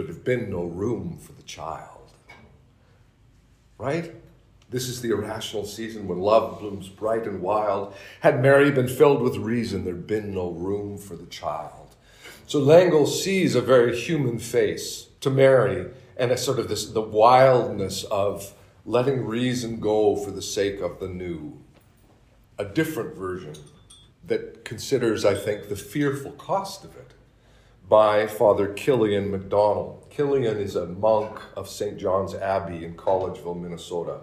there'd 0.00 0.14
have 0.14 0.24
been 0.24 0.50
no 0.50 0.64
room 0.64 1.18
for 1.18 1.32
the 1.32 1.42
child 1.42 2.00
right? 3.80 4.14
This 4.68 4.88
is 4.88 5.00
the 5.00 5.10
irrational 5.10 5.64
season 5.64 6.06
when 6.06 6.20
love 6.20 6.60
blooms 6.60 6.88
bright 6.88 7.24
and 7.24 7.40
wild. 7.40 7.94
Had 8.20 8.42
Mary 8.42 8.70
been 8.70 8.86
filled 8.88 9.22
with 9.22 9.36
reason, 9.36 9.84
there'd 9.84 10.06
been 10.06 10.34
no 10.34 10.50
room 10.50 10.98
for 10.98 11.16
the 11.16 11.26
child. 11.26 11.96
So 12.46 12.60
L'Engle 12.60 13.06
sees 13.06 13.54
a 13.54 13.62
very 13.62 13.98
human 13.98 14.38
face 14.38 15.08
to 15.20 15.30
Mary 15.30 15.90
and 16.16 16.30
a 16.30 16.36
sort 16.36 16.58
of 16.58 16.68
this 16.68 16.86
the 16.86 17.00
wildness 17.00 18.04
of 18.04 18.52
letting 18.84 19.24
reason 19.24 19.80
go 19.80 20.14
for 20.14 20.30
the 20.30 20.42
sake 20.42 20.80
of 20.80 21.00
the 21.00 21.08
new. 21.08 21.58
A 22.58 22.64
different 22.64 23.16
version 23.16 23.54
that 24.26 24.64
considers, 24.64 25.24
I 25.24 25.34
think, 25.34 25.68
the 25.68 25.76
fearful 25.76 26.32
cost 26.32 26.84
of 26.84 26.94
it 26.96 27.14
by 27.90 28.24
Father 28.28 28.68
Kilian 28.68 29.32
McDonnell. 29.32 30.08
Kilian 30.10 30.58
is 30.58 30.76
a 30.76 30.86
monk 30.86 31.40
of 31.56 31.68
St. 31.68 31.98
John's 31.98 32.34
Abbey 32.34 32.84
in 32.84 32.94
Collegeville, 32.94 33.60
Minnesota. 33.60 34.20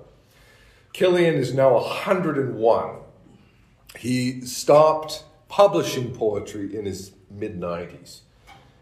Kilian 0.94 1.34
is 1.34 1.54
now 1.54 1.74
101. 1.74 2.96
He 3.98 4.40
stopped 4.40 5.26
publishing 5.50 6.14
poetry 6.14 6.78
in 6.78 6.86
his 6.86 7.12
mid 7.30 7.60
90s. 7.60 8.22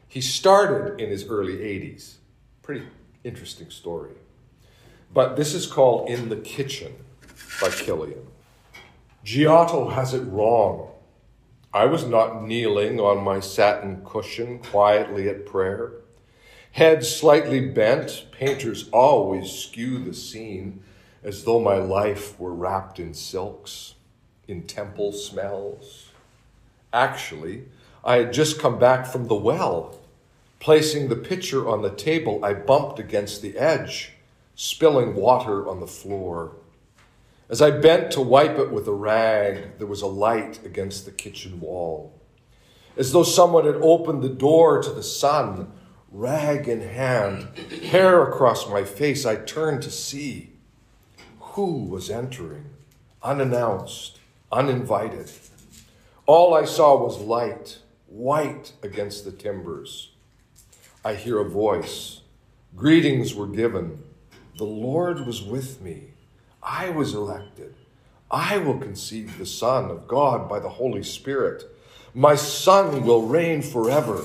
He 0.08 0.22
started 0.22 1.02
in 1.02 1.10
his 1.10 1.26
early 1.28 1.58
80s. 1.58 2.18
Pretty 2.62 2.86
interesting 3.24 3.72
story. 3.72 4.14
But 5.12 5.36
this 5.36 5.56
is 5.56 5.66
called 5.66 6.10
In 6.10 6.30
the 6.30 6.38
Kitchen 6.38 6.94
by 7.60 7.70
Kilian. 7.70 8.28
Giotto 9.24 9.90
has 9.90 10.14
it 10.14 10.22
wrong 10.28 10.92
I 11.76 11.88
was 11.88 12.08
not 12.08 12.42
kneeling 12.42 13.02
on 13.02 13.22
my 13.22 13.42
satin 13.42 14.02
cushion 14.06 14.60
quietly 14.60 15.28
at 15.28 15.46
prayer. 15.46 15.92
Head 16.72 17.06
slightly 17.06 17.68
bent, 17.68 18.28
painters 18.32 18.88
always 18.94 19.52
skew 19.52 20.00
the 20.00 20.14
scene 20.14 20.80
as 21.22 21.44
though 21.44 21.60
my 21.60 21.76
life 21.76 22.40
were 22.40 22.54
wrapped 22.54 22.98
in 22.98 23.14
silks, 23.14 23.96
in 24.48 24.64
temple 24.64 25.12
smells. 25.12 26.12
Actually, 26.94 27.66
I 28.06 28.20
had 28.20 28.32
just 28.32 28.58
come 28.58 28.80
back 28.80 29.06
from 29.06 29.28
the 29.28 29.36
well, 29.36 30.00
Placing 30.62 31.10
the 31.10 31.18
pitcher 31.18 31.68
on 31.68 31.82
the 31.82 31.92
table, 31.92 32.44
I 32.44 32.54
bumped 32.54 33.00
against 33.00 33.42
the 33.42 33.58
edge, 33.58 34.14
spilling 34.56 35.14
water 35.14 35.68
on 35.68 35.82
the 35.82 35.88
floor. 35.88 36.54
As 37.48 37.62
I 37.62 37.70
bent 37.70 38.12
to 38.12 38.22
wipe 38.22 38.58
it 38.58 38.72
with 38.72 38.88
a 38.88 38.94
rag, 38.94 39.78
there 39.78 39.86
was 39.86 40.02
a 40.02 40.08
light 40.08 40.66
against 40.66 41.06
the 41.06 41.12
kitchen 41.12 41.60
wall. 41.60 42.20
As 42.98 43.12
though 43.12 43.24
someone 43.24 43.66
had 43.66 43.76
opened 43.76 44.24
the 44.24 44.30
door 44.30 44.82
to 44.82 44.90
the 44.90 45.04
sun, 45.04 45.72
rag 46.12 46.68
in 46.68 46.82
hand, 46.82 47.56
hair 47.84 48.24
across 48.24 48.68
my 48.68 48.84
face, 48.84 49.26
I 49.28 49.36
turned 49.36 49.84
to 49.84 49.92
see 49.92 50.54
who 51.40 51.84
was 51.84 52.10
entering, 52.10 52.72
unannounced, 53.22 54.20
uninvited. 54.52 55.30
All 56.26 56.56
I 56.56 56.66
saw 56.66 56.98
was 56.98 57.20
light, 57.20 57.78
white 58.08 58.74
against 58.82 59.24
the 59.24 59.32
timbers. 59.32 60.14
I 61.04 61.14
hear 61.14 61.40
a 61.40 61.48
voice. 61.48 62.22
Greetings 62.76 63.36
were 63.36 63.48
given. 63.48 64.04
The 64.58 64.64
Lord 64.64 65.28
was 65.28 65.44
with 65.44 65.80
me. 65.80 66.15
I 66.66 66.90
was 66.90 67.14
elected. 67.14 67.76
I 68.32 68.58
will 68.58 68.80
conceive 68.80 69.38
the 69.38 69.46
Son 69.46 69.92
of 69.92 70.08
God 70.08 70.50
by 70.50 70.60
the 70.60 70.70
Holy 70.70 71.04
Spirit. 71.04 71.64
My 72.16 72.36
Son 72.36 73.06
will 73.06 73.28
reign 73.28 73.62
forever. 73.62 74.24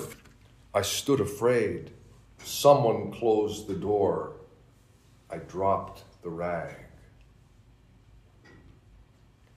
I 0.73 0.81
stood 0.81 1.21
afraid. 1.21 1.91
Someone 2.43 3.13
closed 3.13 3.67
the 3.67 3.75
door. 3.75 4.33
I 5.29 5.37
dropped 5.37 6.03
the 6.23 6.31
rag. 6.31 6.77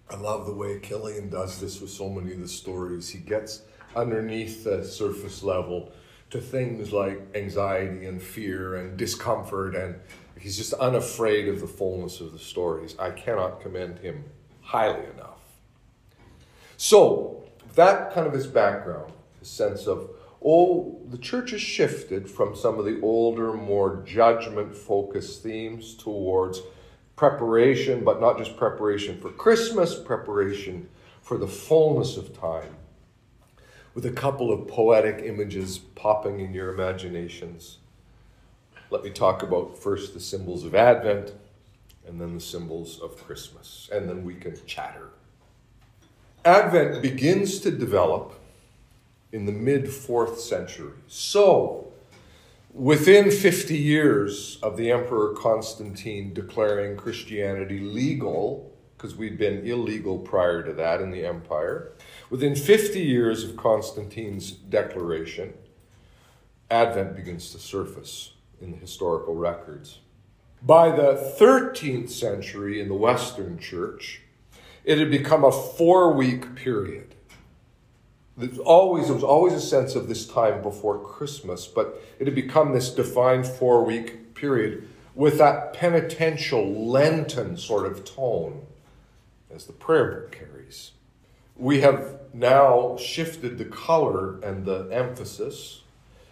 I 0.10 0.15
love 0.17 0.46
the 0.46 0.54
way 0.54 0.80
Kilian 0.80 1.30
does 1.32 1.62
this 1.62 1.80
with 1.80 1.89
so 1.89 2.10
many 2.10 2.34
of 2.34 2.41
the 2.41 2.48
stories. 2.48 3.10
He 3.10 3.19
gets 3.19 3.62
underneath 3.96 4.65
the 4.65 4.84
surface 4.84 5.41
level 5.41 5.91
to 6.32 6.41
things 6.41 6.91
like 6.91 7.22
anxiety 7.34 8.06
and 8.06 8.22
fear 8.22 8.76
and 8.76 8.98
discomfort, 8.98 9.76
and 9.76 9.96
he's 10.44 10.58
just 10.58 10.74
unafraid 10.74 11.48
of 11.48 11.62
the 11.62 11.68
fullness 11.68 12.20
of 12.20 12.34
the 12.34 12.38
stories. 12.38 12.98
I 13.00 13.12
cannot 13.12 13.62
commend 13.62 14.00
him 14.00 14.26
highly 14.62 15.06
enough. 15.14 15.40
So, 16.76 17.46
that 17.76 18.14
kind 18.14 18.28
of 18.28 18.34
his 18.34 18.46
background, 18.46 19.14
his 19.40 19.48
sense 19.48 19.88
of, 19.88 20.10
oh, 20.44 21.00
the 21.10 21.18
church 21.18 21.52
has 21.52 21.62
shifted 21.62 22.30
from 22.30 22.58
some 22.58 22.78
of 22.78 22.84
the 22.84 23.00
older, 23.00 23.54
more 23.54 24.04
judgment 24.06 24.76
focused 24.76 25.44
themes 25.44 25.96
towards 25.96 26.62
preparation, 27.16 28.04
but 28.04 28.20
not 28.20 28.38
just 28.38 28.58
preparation 28.58 29.22
for 29.22 29.30
Christmas, 29.30 29.98
preparation 29.98 30.90
for 31.22 31.38
the 31.38 31.48
fullness 31.48 32.18
of 32.18 32.38
time 32.38 32.76
with 33.94 34.06
a 34.06 34.12
couple 34.12 34.52
of 34.52 34.68
poetic 34.68 35.24
images 35.24 35.78
popping 35.78 36.42
in 36.42 36.54
your 36.54 36.74
imaginations. 36.74 37.78
Let 38.89 39.04
me 39.04 39.10
talk 39.10 39.43
about 39.43 39.78
first 39.78 40.13
the 40.13 40.19
symbols 40.19 40.63
of 40.63 40.76
Advent 40.76 41.34
and 42.08 42.19
then 42.19 42.34
the 42.34 42.41
symbols 42.41 43.00
of 43.00 43.17
Christmas, 43.26 43.89
and 43.91 44.10
then 44.10 44.24
we 44.24 44.36
can 44.36 44.56
chatter. 44.65 45.10
Advent 46.46 47.02
begins 47.02 47.60
to 47.62 47.72
develop 47.72 48.34
in 49.32 49.46
the 49.46 49.52
mid 49.52 49.89
fourth 49.89 50.39
century. 50.39 50.93
So, 51.08 51.88
within 52.74 53.32
50 53.32 53.78
years 53.78 54.60
of 54.62 54.76
the 54.76 54.91
Emperor 54.91 55.34
Constantine 55.34 56.34
declaring 56.34 56.98
Christianity 56.98 57.80
legal, 57.80 58.74
because 58.98 59.15
we'd 59.15 59.38
been 59.38 59.65
illegal 59.65 60.19
prior 60.19 60.62
to 60.63 60.74
that 60.74 61.02
in 61.02 61.12
the 61.12 61.26
empire, 61.26 61.93
Within 62.34 62.56
50 62.56 63.00
years 63.00 63.43
of 63.43 63.56
Constantine's 63.56 64.50
declaration, 64.50 65.54
Advent 66.72 67.15
begins 67.15 67.52
to 67.52 67.60
surface 67.60 68.33
in 68.63 68.71
the 68.71 68.78
historical 68.78 69.36
records. 69.36 69.99
By 70.62 70.89
the 70.89 71.36
13th 71.39 72.10
century 72.10 72.80
in 72.80 72.88
the 72.88 72.95
Western 72.95 73.60
Church, 73.60 74.21
it 74.86 74.97
had 74.97 75.12
become 75.12 75.43
a 75.43 75.52
four 75.52 76.13
week 76.13 76.56
period. 76.56 77.15
There's 78.38 78.58
always, 78.58 79.06
there 79.06 79.15
was 79.15 79.23
always 79.23 79.54
a 79.54 79.62
sense 79.62 79.93
of 79.93 80.08
this 80.08 80.26
time 80.26 80.62
before 80.62 80.97
Christmas, 80.99 81.67
but 81.67 82.02
it 82.19 82.26
had 82.26 82.36
become 82.36 82.73
this 82.73 82.89
defined 82.89 83.45
four 83.45 83.84
week 83.84 84.34
period 84.34 84.88
with 85.15 85.38
that 85.38 85.73
penitential, 85.73 86.88
Lenten 86.88 87.58
sort 87.58 87.86
of 87.86 88.04
tone 88.04 88.65
as 89.54 89.65
the 89.65 89.73
prayer 89.73 90.12
book 90.12 90.32
carries. 90.32 90.91
We 91.56 91.82
have 91.82 92.19
now 92.34 92.97
shifted 92.97 93.58
the 93.58 93.65
color 93.65 94.39
and 94.41 94.65
the 94.65 94.89
emphasis. 94.91 95.82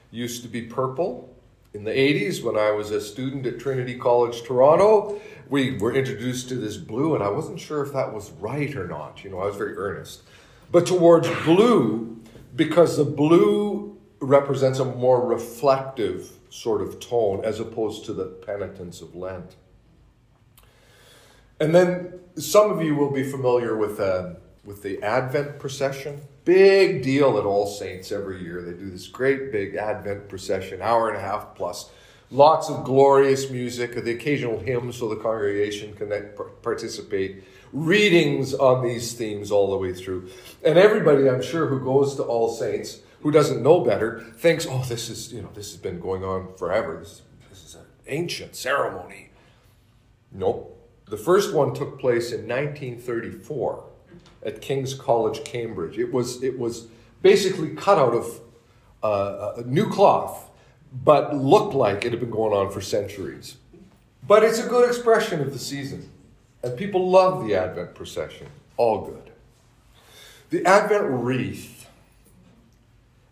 Used 0.10 0.42
to 0.42 0.50
be 0.50 0.64
purple. 0.64 1.31
In 1.74 1.86
the 1.86 1.92
80s, 1.92 2.44
when 2.44 2.58
I 2.58 2.72
was 2.72 2.92
a 2.92 3.00
student 3.00 3.46
at 3.46 3.60
Trinity 3.60 3.96
College 3.96 4.44
Toronto, 4.44 5.22
we 5.50 5.78
were 5.78 5.94
introduced 5.94 6.50
to 6.50 6.56
this 6.56 6.76
blue, 6.76 7.16
and 7.16 7.24
I 7.24 7.30
wasn't 7.30 7.62
sure 7.62 7.82
if 7.86 7.94
that 7.94 8.14
was 8.14 8.32
right 8.32 8.76
or 8.76 8.88
not. 8.88 9.24
You 9.24 9.30
know, 9.30 9.40
I 9.40 9.46
was 9.46 9.56
very 9.56 9.78
earnest. 9.78 10.24
But 10.70 10.86
towards 10.86 11.30
blue, 11.46 12.22
because 12.56 12.98
the 12.98 13.06
blue 13.06 13.98
represents 14.20 14.80
a 14.80 14.86
more 14.86 15.26
reflective 15.26 16.38
sort 16.50 16.82
of 16.82 17.00
tone 17.00 17.44
as 17.46 17.60
opposed 17.60 18.06
to 18.06 18.14
the 18.14 18.26
penitence 18.26 19.02
of 19.02 19.16
Lent. 19.16 19.56
And 21.60 21.74
then 21.74 22.20
some 22.36 22.72
of 22.72 22.82
you 22.82 22.96
will 22.96 23.12
be 23.12 23.24
familiar 23.24 23.78
with 23.78 24.00
uh, 24.00 24.34
with 24.64 24.84
the 24.84 25.02
Advent 25.02 25.60
procession. 25.60 26.22
Big 26.44 27.04
deal 27.04 27.38
at 27.38 27.46
All 27.46 27.68
Saints 27.68 28.12
every 28.12 28.42
year. 28.42 28.62
They 28.64 28.74
do 28.74 28.90
this 28.90 29.08
great 29.08 29.52
big 29.52 29.76
Advent 29.76 30.28
procession, 30.28 30.82
hour 30.82 31.08
and 31.08 31.18
a 31.18 31.22
half 31.22 31.54
plus. 31.56 31.92
Lots 32.32 32.70
of 32.70 32.84
glorious 32.84 33.50
music, 33.52 33.94
the 33.94 34.12
occasional 34.12 34.60
hymn 34.60 34.92
so 34.92 35.10
the 35.10 35.18
congregation 35.18 35.94
can 35.94 36.10
participate. 36.64 37.44
Readings 37.74 38.54
on 38.54 38.84
these 38.84 39.14
themes 39.14 39.52
all 39.52 39.70
the 39.70 39.78
way 39.78 39.94
through. 39.94 40.30
And 40.66 40.80
everybody, 40.80 41.30
I'm 41.30 41.42
sure, 41.42 41.68
who 41.68 41.80
goes 41.80 42.16
to 42.16 42.24
All 42.24 42.50
Saints, 42.50 43.02
who 43.22 43.32
doesn't 43.32 43.62
know 43.62 43.82
better, 43.82 44.22
thinks, 44.38 44.66
oh, 44.68 44.84
this 44.88 45.10
is, 45.10 45.32
you 45.32 45.42
know, 45.42 45.50
this 45.54 45.72
has 45.72 45.80
been 45.80 46.00
going 46.00 46.24
on 46.24 46.56
forever. 46.56 46.98
This, 47.00 47.22
this 47.50 47.64
is 47.64 47.76
an 47.76 47.86
ancient 48.08 48.56
ceremony. 48.56 49.30
Nope. 50.32 50.78
The 51.06 51.18
first 51.18 51.54
one 51.54 51.74
took 51.74 52.00
place 52.00 52.32
in 52.32 52.48
1934 52.48 53.91
at 54.46 54.62
King's 54.62 54.94
College, 54.94 55.44
Cambridge. 55.44 55.98
It 55.98 56.12
was, 56.12 56.42
it 56.44 56.58
was 56.58 56.88
basically 57.22 57.70
cut 57.76 57.98
out 57.98 58.14
of 58.14 58.40
uh, 59.04 59.54
a 59.58 59.64
new 59.64 59.90
cloth, 59.90 60.50
but 60.92 61.36
looked 61.36 61.74
like 61.74 62.06
it 62.06 62.12
had 62.12 62.20
been 62.20 62.32
going 62.32 62.54
on 62.54 62.72
for 62.72 62.82
centuries. 62.82 63.58
But 64.28 64.44
it's 64.44 64.60
a 64.60 64.68
good 64.68 64.88
expression 64.88 65.42
of 65.42 65.52
the 65.52 65.60
season, 65.60 66.10
and 66.64 66.78
people 66.78 67.10
love 67.10 67.46
the 67.46 67.56
Advent 67.56 67.96
procession. 67.96 68.48
All 68.78 69.06
good. 69.06 69.32
The 70.50 70.66
Advent 70.66 71.06
wreath, 71.06 71.88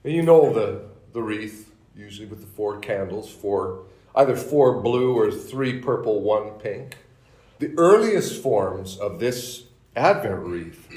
and 0.04 0.14
you 0.14 0.22
know 0.22 0.54
the, 0.54 0.82
the 1.14 1.22
wreath, 1.22 1.72
usually 1.96 2.28
with 2.28 2.40
the 2.40 2.48
four 2.48 2.80
candles, 2.80 3.30
four, 3.30 3.84
either 4.16 4.36
four 4.36 4.82
blue 4.82 5.18
or 5.18 5.32
three 5.32 5.80
purple, 5.80 6.22
one 6.22 6.52
pink. 6.52 6.98
The 7.60 7.74
earliest 7.78 8.42
forms 8.42 8.98
of 8.98 9.20
this 9.20 9.66
Advent 10.00 10.40
wreath 10.40 10.88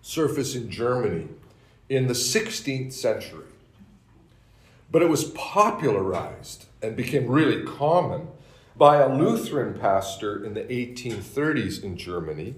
surface 0.00 0.54
in 0.54 0.70
Germany 0.70 1.28
in 1.90 2.06
the 2.06 2.14
16th 2.14 2.94
century. 2.94 3.44
But 4.90 5.02
it 5.02 5.10
was 5.10 5.24
popularized 5.24 6.64
and 6.80 6.96
became 6.96 7.26
really 7.26 7.62
common 7.62 8.28
by 8.74 8.96
a 9.02 9.14
Lutheran 9.14 9.78
pastor 9.78 10.42
in 10.42 10.54
the 10.54 10.62
1830s 10.62 11.84
in 11.84 11.98
Germany 11.98 12.54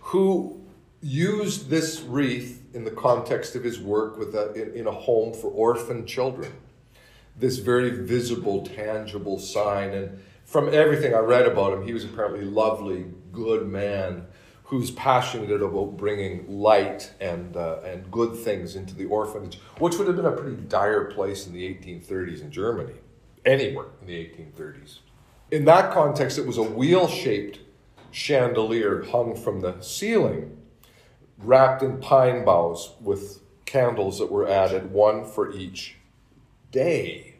who 0.00 0.60
used 1.00 1.70
this 1.70 2.00
wreath 2.00 2.64
in 2.74 2.82
the 2.82 2.90
context 2.90 3.54
of 3.54 3.62
his 3.62 3.78
work 3.78 4.18
with 4.18 4.34
a, 4.34 4.52
in, 4.54 4.80
in 4.80 4.86
a 4.88 4.92
home 4.92 5.32
for 5.32 5.46
orphan 5.46 6.06
children. 6.06 6.52
This 7.36 7.58
very 7.58 7.90
visible, 7.90 8.66
tangible 8.66 9.38
sign. 9.38 9.90
And 9.90 10.20
from 10.44 10.74
everything 10.74 11.14
I 11.14 11.18
read 11.18 11.46
about 11.46 11.72
him, 11.72 11.86
he 11.86 11.92
was 11.92 12.04
apparently 12.04 12.40
a 12.40 12.50
lovely, 12.50 13.06
good 13.30 13.68
man 13.68 14.26
who's 14.72 14.90
passionate 14.90 15.60
about 15.60 15.98
bringing 15.98 16.46
light 16.48 17.12
and, 17.20 17.58
uh, 17.58 17.76
and 17.84 18.10
good 18.10 18.34
things 18.34 18.74
into 18.74 18.94
the 18.94 19.04
orphanage, 19.04 19.58
which 19.76 19.98
would 19.98 20.06
have 20.06 20.16
been 20.16 20.24
a 20.24 20.32
pretty 20.32 20.56
dire 20.62 21.10
place 21.10 21.46
in 21.46 21.52
the 21.52 21.62
1830s 21.62 22.40
in 22.40 22.50
Germany, 22.50 22.94
anywhere 23.44 23.88
in 24.00 24.06
the 24.06 24.14
1830s. 24.14 25.00
In 25.50 25.66
that 25.66 25.92
context, 25.92 26.38
it 26.38 26.46
was 26.46 26.56
a 26.56 26.62
wheel 26.62 27.06
shaped 27.06 27.58
chandelier 28.12 29.04
hung 29.04 29.36
from 29.36 29.60
the 29.60 29.78
ceiling, 29.82 30.56
wrapped 31.36 31.82
in 31.82 31.98
pine 31.98 32.42
boughs 32.42 32.94
with 32.98 33.40
candles 33.66 34.18
that 34.20 34.32
were 34.32 34.48
added, 34.48 34.90
one 34.90 35.26
for 35.26 35.52
each 35.52 35.96
day. 36.70 37.34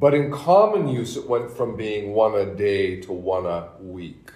But 0.00 0.14
in 0.14 0.32
common 0.32 0.88
use, 0.88 1.18
it 1.18 1.28
went 1.28 1.50
from 1.50 1.76
being 1.76 2.14
one 2.14 2.34
a 2.34 2.46
day 2.46 2.98
to 3.02 3.12
one 3.12 3.44
a 3.44 3.68
week 3.78 4.30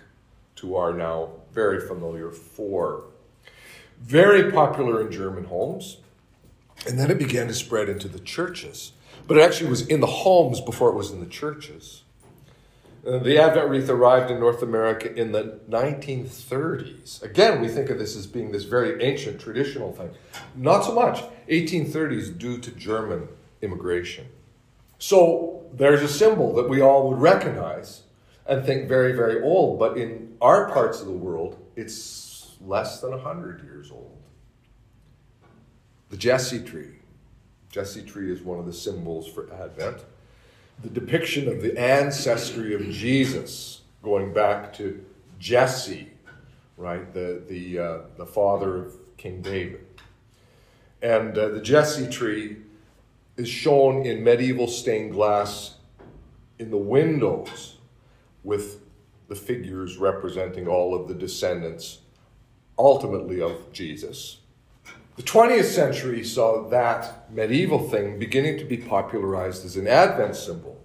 to 0.56 0.76
our 0.76 0.92
now 0.92 1.30
very 1.56 1.80
familiar 1.80 2.30
four. 2.30 3.04
Very 3.98 4.52
popular 4.52 5.00
in 5.00 5.10
German 5.10 5.44
homes. 5.44 5.96
And 6.86 6.98
then 6.98 7.10
it 7.10 7.18
began 7.18 7.48
to 7.48 7.54
spread 7.54 7.88
into 7.88 8.06
the 8.06 8.20
churches. 8.20 8.92
But 9.26 9.38
it 9.38 9.40
actually 9.40 9.70
was 9.70 9.84
in 9.86 10.00
the 10.00 10.06
homes 10.06 10.60
before 10.60 10.90
it 10.90 10.94
was 10.94 11.10
in 11.10 11.18
the 11.18 11.26
churches. 11.26 12.02
Uh, 13.04 13.18
the 13.18 13.38
Advent 13.38 13.70
wreath 13.70 13.88
arrived 13.88 14.30
in 14.30 14.38
North 14.38 14.62
America 14.62 15.12
in 15.14 15.32
the 15.32 15.58
1930s. 15.70 17.22
Again, 17.22 17.62
we 17.62 17.68
think 17.68 17.88
of 17.88 17.98
this 17.98 18.16
as 18.16 18.26
being 18.26 18.52
this 18.52 18.64
very 18.64 19.02
ancient 19.02 19.40
traditional 19.40 19.92
thing. 19.92 20.10
Not 20.54 20.84
so 20.84 20.92
much. 20.92 21.24
1830s 21.48 22.36
due 22.36 22.58
to 22.58 22.70
German 22.72 23.28
immigration. 23.62 24.26
So 24.98 25.64
there's 25.72 26.02
a 26.02 26.08
symbol 26.08 26.54
that 26.56 26.68
we 26.68 26.82
all 26.82 27.08
would 27.08 27.18
recognize 27.18 28.02
and 28.48 28.64
think 28.64 28.88
very, 28.88 29.12
very 29.12 29.42
old, 29.42 29.78
but 29.78 29.96
in 29.96 30.36
our 30.40 30.70
parts 30.70 31.00
of 31.00 31.06
the 31.06 31.12
world, 31.12 31.58
it's 31.74 32.56
less 32.60 33.00
than 33.00 33.10
100 33.10 33.62
years 33.64 33.90
old. 33.90 34.16
The 36.10 36.16
Jesse 36.16 36.62
tree. 36.62 36.96
Jesse 37.70 38.02
tree 38.02 38.32
is 38.32 38.42
one 38.42 38.58
of 38.58 38.66
the 38.66 38.72
symbols 38.72 39.26
for 39.26 39.52
Advent. 39.52 40.04
The 40.82 40.90
depiction 40.90 41.48
of 41.48 41.62
the 41.62 41.78
ancestry 41.78 42.74
of 42.74 42.82
Jesus, 42.90 43.82
going 44.02 44.32
back 44.32 44.72
to 44.74 45.04
Jesse, 45.38 46.10
right, 46.76 47.12
the, 47.12 47.42
the, 47.48 47.78
uh, 47.78 47.98
the 48.16 48.26
father 48.26 48.84
of 48.84 48.94
King 49.16 49.42
David. 49.42 49.84
And 51.02 51.36
uh, 51.36 51.48
the 51.48 51.60
Jesse 51.60 52.08
tree 52.08 52.58
is 53.36 53.48
shown 53.48 54.06
in 54.06 54.22
medieval 54.22 54.68
stained 54.68 55.12
glass 55.12 55.74
in 56.58 56.70
the 56.70 56.76
windows 56.76 57.75
with 58.46 58.80
the 59.28 59.34
figures 59.34 59.96
representing 59.96 60.68
all 60.68 60.94
of 60.94 61.08
the 61.08 61.14
descendants, 61.14 61.98
ultimately 62.78 63.42
of 63.42 63.72
Jesus. 63.72 64.38
The 65.16 65.24
20th 65.24 65.64
century 65.64 66.22
saw 66.22 66.68
that 66.68 67.28
medieval 67.32 67.88
thing 67.88 68.20
beginning 68.20 68.58
to 68.58 68.64
be 68.64 68.76
popularized 68.76 69.64
as 69.64 69.76
an 69.76 69.88
Advent 69.88 70.36
symbol. 70.36 70.80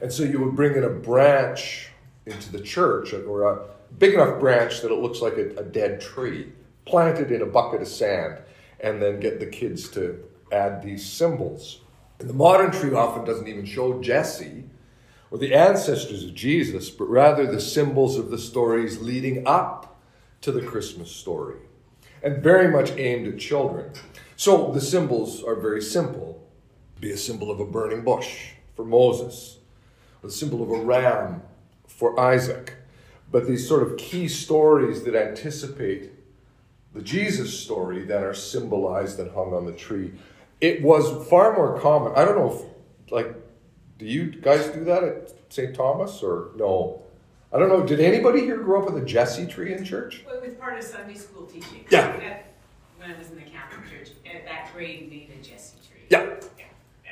And 0.00 0.12
so 0.12 0.24
you 0.24 0.40
would 0.40 0.56
bring 0.56 0.74
in 0.74 0.82
a 0.82 0.88
branch 0.88 1.90
into 2.26 2.50
the 2.50 2.60
church, 2.60 3.12
or 3.12 3.44
a 3.44 3.60
big 3.98 4.14
enough 4.14 4.40
branch 4.40 4.80
that 4.80 4.90
it 4.90 4.98
looks 4.98 5.20
like 5.20 5.34
a, 5.34 5.56
a 5.56 5.62
dead 5.62 6.00
tree, 6.00 6.52
planted 6.84 7.30
in 7.30 7.42
a 7.42 7.46
bucket 7.46 7.80
of 7.80 7.88
sand, 7.88 8.38
and 8.80 9.00
then 9.00 9.20
get 9.20 9.38
the 9.38 9.46
kids 9.46 9.88
to 9.90 10.18
add 10.50 10.82
these 10.82 11.06
symbols. 11.06 11.80
And 12.18 12.28
the 12.28 12.34
modern 12.34 12.72
tree 12.72 12.92
often 12.92 13.24
doesn't 13.24 13.46
even 13.46 13.64
show 13.64 14.02
Jesse 14.02 14.64
or 15.30 15.38
the 15.38 15.54
ancestors 15.54 16.24
of 16.24 16.34
Jesus, 16.34 16.90
but 16.90 17.08
rather 17.08 17.46
the 17.46 17.60
symbols 17.60 18.16
of 18.16 18.30
the 18.30 18.38
stories 18.38 19.00
leading 19.00 19.46
up 19.46 20.00
to 20.40 20.52
the 20.52 20.62
Christmas 20.62 21.10
story 21.10 21.58
and 22.22 22.42
very 22.42 22.68
much 22.68 22.90
aimed 22.92 23.26
at 23.26 23.38
children. 23.38 23.92
So 24.36 24.72
the 24.72 24.80
symbols 24.80 25.42
are 25.42 25.56
very 25.56 25.82
simple. 25.82 26.46
Be 27.00 27.12
a 27.12 27.16
symbol 27.16 27.50
of 27.50 27.60
a 27.60 27.64
burning 27.64 28.02
bush 28.02 28.52
for 28.74 28.84
Moses, 28.84 29.58
or 30.22 30.28
the 30.28 30.34
symbol 30.34 30.62
of 30.62 30.70
a 30.70 30.84
ram 30.84 31.42
for 31.86 32.18
Isaac. 32.18 32.74
But 33.30 33.46
these 33.46 33.68
sort 33.68 33.82
of 33.82 33.96
key 33.96 34.28
stories 34.28 35.02
that 35.04 35.14
anticipate 35.14 36.12
the 36.94 37.02
Jesus 37.02 37.58
story 37.58 38.04
that 38.04 38.22
are 38.22 38.34
symbolized 38.34 39.18
and 39.20 39.30
hung 39.32 39.52
on 39.52 39.66
the 39.66 39.72
tree. 39.72 40.12
It 40.60 40.82
was 40.82 41.28
far 41.28 41.54
more 41.54 41.78
common. 41.78 42.12
I 42.16 42.24
don't 42.24 42.38
know 42.38 42.52
if, 42.52 43.12
like, 43.12 43.34
do 43.98 44.04
you 44.06 44.26
guys 44.30 44.66
do 44.68 44.84
that 44.84 45.02
at 45.02 45.34
St. 45.48 45.74
Thomas 45.74 46.22
or 46.22 46.50
no? 46.56 47.02
I 47.52 47.58
don't 47.58 47.68
know. 47.68 47.84
Did 47.84 48.00
anybody 48.00 48.40
here 48.40 48.58
grow 48.58 48.82
up 48.82 48.92
with 48.92 49.02
a 49.02 49.06
Jesse 49.06 49.46
tree 49.46 49.72
in 49.74 49.84
church? 49.84 50.22
Well, 50.26 50.36
it 50.36 50.42
was 50.46 50.54
part 50.56 50.78
of 50.78 50.84
Sunday 50.84 51.14
school 51.14 51.46
teaching. 51.46 51.84
Yeah. 51.90 52.06
At- 52.08 52.44
When 52.98 53.10
I 53.10 53.18
was 53.18 53.30
in 53.30 53.36
the 53.36 53.42
Catholic 53.42 53.88
church, 53.90 54.10
at 54.26 54.44
that 54.44 54.70
grade 54.74 55.08
made 55.10 55.30
a 55.38 55.42
Jesse 55.42 55.76
tree. 55.88 56.02
Yeah. 56.10 56.24
Yeah, 56.58 56.64
yeah. 57.04 57.10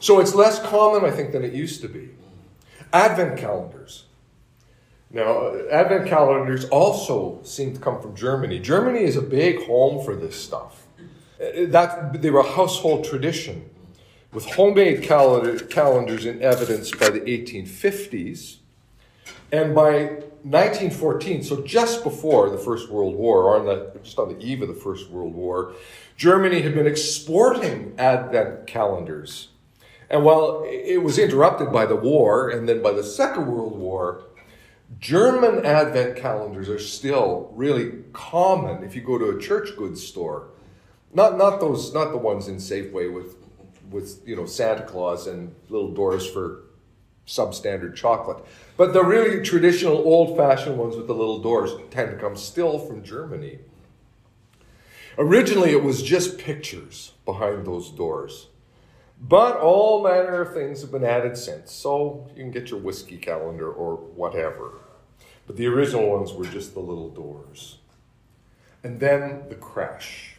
So 0.00 0.18
it's 0.20 0.34
less 0.34 0.60
common, 0.62 1.04
I 1.04 1.10
think, 1.14 1.32
than 1.32 1.44
it 1.44 1.52
used 1.52 1.80
to 1.82 1.88
be. 1.88 2.10
Advent 2.92 3.38
calendars. 3.38 4.04
Now, 5.10 5.38
uh, 5.48 5.62
Advent 5.70 6.08
calendars 6.08 6.64
also 6.66 7.38
seem 7.44 7.74
to 7.74 7.80
come 7.80 8.00
from 8.02 8.16
Germany. 8.16 8.58
Germany 8.58 9.04
is 9.04 9.16
a 9.16 9.22
big 9.22 9.64
home 9.66 10.04
for 10.04 10.16
this 10.16 10.34
stuff. 10.36 10.86
Uh, 11.40 11.66
That 11.66 12.20
they 12.22 12.30
were 12.30 12.40
a 12.40 12.50
household 12.52 13.04
tradition, 13.04 13.70
with 14.34 14.44
homemade 14.46 15.02
calendar, 15.02 15.58
calendars 15.66 16.26
in 16.26 16.42
evidence 16.42 16.90
by 16.90 17.08
the 17.08 17.20
1850s, 17.20 18.56
and 19.52 19.74
by 19.74 20.06
1914, 20.42 21.44
so 21.44 21.62
just 21.62 22.02
before 22.02 22.50
the 22.50 22.58
First 22.58 22.90
World 22.90 23.14
War, 23.14 23.44
or 23.44 23.60
on 23.60 23.64
the, 23.64 23.98
just 24.02 24.18
on 24.18 24.28
the 24.28 24.44
eve 24.44 24.60
of 24.60 24.68
the 24.68 24.74
First 24.74 25.08
World 25.08 25.32
War, 25.32 25.72
Germany 26.16 26.60
had 26.60 26.74
been 26.74 26.86
exporting 26.86 27.94
Advent 27.96 28.66
calendars. 28.66 29.48
And 30.10 30.24
while 30.24 30.64
it 30.66 31.02
was 31.02 31.18
interrupted 31.18 31.72
by 31.72 31.86
the 31.86 31.96
war 31.96 32.50
and 32.50 32.68
then 32.68 32.82
by 32.82 32.92
the 32.92 33.02
Second 33.02 33.46
World 33.46 33.78
War, 33.78 34.24
German 35.00 35.64
Advent 35.64 36.16
calendars 36.16 36.68
are 36.68 36.78
still 36.78 37.50
really 37.54 38.02
common 38.12 38.84
if 38.84 38.94
you 38.94 39.00
go 39.00 39.16
to 39.16 39.30
a 39.30 39.40
church 39.40 39.76
goods 39.76 40.04
store. 40.04 40.48
Not, 41.12 41.38
not 41.38 41.60
those, 41.60 41.94
not 41.94 42.10
the 42.10 42.18
ones 42.18 42.48
in 42.48 42.56
Safeway 42.56 43.12
with, 43.12 43.36
with 43.94 44.20
you 44.26 44.34
know 44.34 44.44
Santa 44.44 44.82
Claus 44.82 45.26
and 45.28 45.54
little 45.68 45.92
doors 45.94 46.28
for 46.28 46.64
substandard 47.26 47.94
chocolate, 47.94 48.44
but 48.76 48.92
the 48.92 49.02
really 49.02 49.42
traditional 49.42 49.96
old-fashioned 49.96 50.76
ones 50.76 50.94
with 50.94 51.06
the 51.06 51.14
little 51.14 51.38
doors 51.38 51.70
tend 51.90 52.10
to 52.10 52.16
come 52.18 52.36
still 52.36 52.78
from 52.78 53.02
Germany. 53.02 53.60
Originally, 55.16 55.70
it 55.70 55.82
was 55.82 56.02
just 56.02 56.36
pictures 56.36 57.12
behind 57.24 57.66
those 57.66 57.88
doors. 57.90 58.48
But 59.18 59.56
all 59.56 60.02
manner 60.02 60.42
of 60.42 60.52
things 60.52 60.82
have 60.82 60.90
been 60.90 61.04
added 61.04 61.38
since, 61.38 61.72
so 61.72 62.28
you 62.34 62.42
can 62.42 62.50
get 62.50 62.70
your 62.70 62.80
whiskey 62.80 63.16
calendar 63.16 63.72
or 63.72 63.94
whatever. 63.94 64.72
But 65.46 65.56
the 65.56 65.66
original 65.66 66.10
ones 66.10 66.32
were 66.32 66.46
just 66.46 66.74
the 66.74 66.80
little 66.80 67.08
doors. 67.08 67.78
And 68.82 69.00
then 69.00 69.44
the 69.48 69.54
creche. 69.54 70.36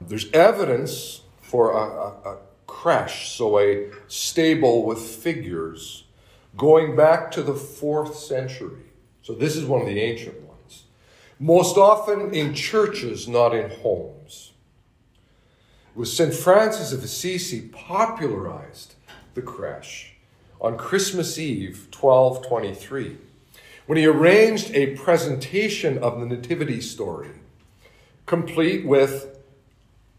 There's 0.00 0.30
evidence 0.32 1.22
for 1.52 1.72
a, 1.72 1.76
a, 1.76 2.32
a 2.32 2.38
creche, 2.66 3.28
so 3.28 3.58
a 3.58 3.90
stable 4.08 4.86
with 4.86 4.98
figures, 4.98 6.04
going 6.56 6.96
back 6.96 7.30
to 7.30 7.42
the 7.42 7.54
fourth 7.54 8.16
century. 8.16 8.86
So 9.20 9.34
this 9.34 9.54
is 9.54 9.66
one 9.66 9.82
of 9.82 9.86
the 9.86 10.00
ancient 10.00 10.40
ones. 10.40 10.84
Most 11.38 11.76
often 11.76 12.32
in 12.32 12.54
churches, 12.54 13.28
not 13.28 13.54
in 13.54 13.68
homes. 13.68 14.52
It 15.94 15.98
was 15.98 16.16
St. 16.16 16.32
Francis 16.32 16.90
of 16.90 17.04
Assisi 17.04 17.68
popularized 17.68 18.94
the 19.34 19.42
creche 19.42 20.14
on 20.58 20.78
Christmas 20.78 21.38
Eve, 21.38 21.88
1223, 21.92 23.18
when 23.84 23.98
he 23.98 24.06
arranged 24.06 24.70
a 24.70 24.96
presentation 24.96 25.98
of 25.98 26.18
the 26.18 26.24
Nativity 26.24 26.80
story, 26.80 27.32
complete 28.24 28.86
with 28.86 29.31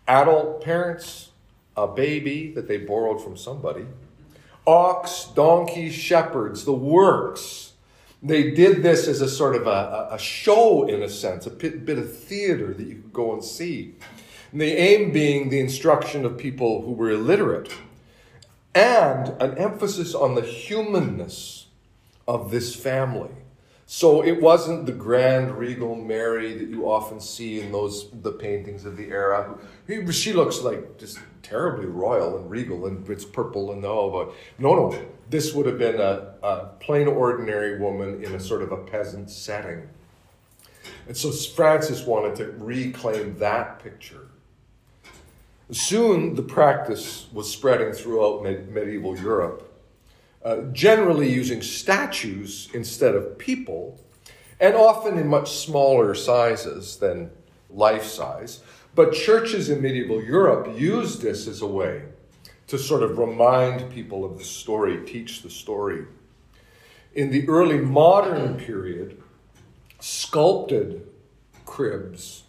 adult 0.07 0.63
parents, 0.63 1.29
a 1.75 1.87
baby 1.87 2.51
that 2.51 2.67
they 2.67 2.77
borrowed 2.77 3.21
from 3.21 3.37
somebody, 3.37 3.85
ox, 4.65 5.29
donkey, 5.35 5.89
shepherds, 5.89 6.65
the 6.65 6.73
works. 6.73 7.73
They 8.21 8.51
did 8.51 8.83
this 8.83 9.07
as 9.07 9.19
a 9.19 9.27
sort 9.27 9.55
of 9.55 9.67
a, 9.67 10.07
a 10.11 10.17
show, 10.17 10.87
in 10.87 11.03
a 11.03 11.09
sense, 11.09 11.45
a 11.45 11.49
bit, 11.49 11.85
bit 11.85 11.97
of 11.97 12.17
theater 12.17 12.73
that 12.73 12.87
you 12.87 12.95
could 12.95 13.13
go 13.13 13.33
and 13.33 13.43
see. 13.43 13.95
And 14.51 14.61
the 14.61 14.71
aim 14.71 15.11
being 15.11 15.49
the 15.49 15.59
instruction 15.59 16.25
of 16.25 16.37
people 16.37 16.83
who 16.83 16.93
were 16.93 17.09
illiterate 17.09 17.73
and 18.73 19.29
an 19.41 19.57
emphasis 19.57 20.15
on 20.15 20.35
the 20.35 20.41
humanness 20.41 21.67
of 22.27 22.51
this 22.51 22.75
family. 22.75 23.29
So 23.85 24.23
it 24.23 24.41
wasn't 24.41 24.85
the 24.85 24.93
grand 24.93 25.57
regal 25.57 25.95
Mary 25.95 26.57
that 26.57 26.69
you 26.69 26.89
often 26.89 27.19
see 27.19 27.59
in 27.59 27.71
those 27.71 28.09
the 28.11 28.31
paintings 28.31 28.85
of 28.85 28.95
the 28.95 29.09
era. 29.09 29.57
She 30.11 30.33
looks 30.33 30.61
like 30.61 30.97
just 30.97 31.19
terribly 31.41 31.85
royal 31.85 32.37
and 32.37 32.49
regal, 32.49 32.85
and 32.85 33.07
it's 33.09 33.25
purple 33.25 33.73
and 33.73 33.83
all. 33.85 34.09
But 34.09 34.33
no, 34.57 34.75
no, 34.75 35.05
this 35.29 35.53
would 35.53 35.65
have 35.65 35.77
been 35.77 35.99
a, 35.99 36.33
a 36.41 36.65
plain 36.79 37.07
ordinary 37.07 37.77
woman 37.77 38.23
in 38.23 38.33
a 38.33 38.39
sort 38.39 38.61
of 38.61 38.71
a 38.71 38.77
peasant 38.77 39.29
setting. 39.29 39.89
And 41.07 41.17
so 41.17 41.31
Francis 41.31 42.05
wanted 42.05 42.35
to 42.37 42.51
reclaim 42.63 43.37
that 43.39 43.79
picture. 43.79 44.27
Soon 45.71 46.35
the 46.35 46.43
practice 46.43 47.27
was 47.33 47.51
spreading 47.51 47.93
throughout 47.93 48.43
med- 48.43 48.69
medieval 48.69 49.17
Europe 49.17 49.72
uh, 50.43 50.57
generally 50.71 51.31
using 51.31 51.61
statues 51.61 52.69
instead 52.73 53.15
of 53.15 53.37
people, 53.37 53.99
and 54.59 54.75
often 54.75 55.17
in 55.17 55.27
much 55.27 55.51
smaller 55.51 56.13
sizes 56.13 56.97
than 56.97 57.31
life 57.69 58.03
size. 58.03 58.61
But 58.95 59.13
churches 59.13 59.69
in 59.69 59.81
medieval 59.81 60.23
Europe 60.23 60.77
used 60.77 61.21
this 61.21 61.47
as 61.47 61.61
a 61.61 61.67
way 61.67 62.03
to 62.67 62.77
sort 62.77 63.03
of 63.03 63.17
remind 63.17 63.91
people 63.91 64.23
of 64.23 64.37
the 64.37 64.43
story, 64.43 65.05
teach 65.05 65.41
the 65.41 65.49
story. 65.49 66.05
In 67.13 67.31
the 67.31 67.47
early 67.47 67.79
modern 67.79 68.55
period, 68.57 69.21
sculpted 69.99 71.07
cribs 71.65 72.43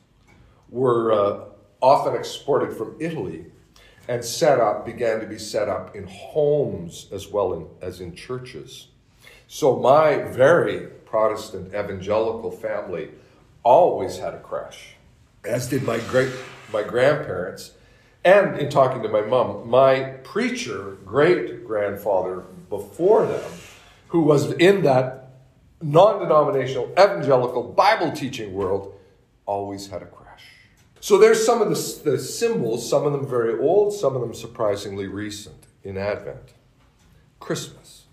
were 0.68 1.12
uh, 1.12 1.44
often 1.80 2.14
exported 2.14 2.76
from 2.76 2.96
Italy, 2.98 3.46
and 4.08 4.24
set 4.24 4.60
up, 4.60 4.84
began 4.84 5.20
to 5.20 5.26
be 5.26 5.38
set 5.38 5.68
up 5.68 5.96
in 5.96 6.06
homes 6.06 7.06
as 7.12 7.28
well 7.28 7.52
in, 7.54 7.66
as 7.80 8.00
in 8.00 8.14
churches. 8.14 8.88
So 9.48 9.78
my 9.78 10.16
very 10.18 10.88
Protestant 11.04 11.68
evangelical 11.68 12.50
family 12.50 13.10
always 13.62 14.18
had 14.18 14.34
a 14.34 14.40
creche, 14.40 14.96
as 15.44 15.68
did 15.68 15.84
my 15.84 15.98
great 16.10 16.32
my 16.72 16.82
grandparents. 16.82 17.72
And 18.24 18.58
in 18.58 18.70
talking 18.70 19.02
to 19.02 19.08
my 19.08 19.20
mom, 19.20 19.68
my 19.68 20.00
preacher 20.24 20.96
great 21.04 21.64
grandfather 21.64 22.40
before 22.68 23.26
them, 23.26 23.50
who 24.08 24.22
was 24.22 24.52
in 24.54 24.82
that 24.82 25.36
non 25.80 26.20
denominational 26.20 26.90
evangelical 26.92 27.62
Bible 27.62 28.10
teaching 28.12 28.54
world, 28.54 28.98
always 29.46 29.88
had 29.88 30.02
a 30.02 30.06
creche. 30.06 30.23
So 31.04 31.18
there's 31.18 31.44
some 31.44 31.60
of 31.60 31.68
the, 31.68 32.12
the 32.12 32.18
symbols, 32.18 32.88
some 32.88 33.04
of 33.04 33.12
them 33.12 33.28
very 33.28 33.58
old, 33.60 33.92
some 33.92 34.14
of 34.14 34.22
them 34.22 34.32
surprisingly 34.32 35.06
recent 35.06 35.66
in 35.82 35.98
Advent. 35.98 36.54
Christmas. 37.38 38.04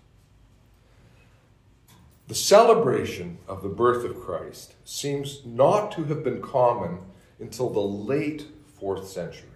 The 2.28 2.34
celebration 2.34 3.38
of 3.48 3.62
the 3.62 3.70
birth 3.70 4.04
of 4.04 4.20
Christ 4.20 4.74
seems 4.84 5.40
not 5.46 5.92
to 5.92 6.04
have 6.04 6.22
been 6.22 6.42
common 6.42 6.98
until 7.40 7.70
the 7.70 7.80
late 7.80 8.48
fourth 8.78 9.08
century. 9.08 9.48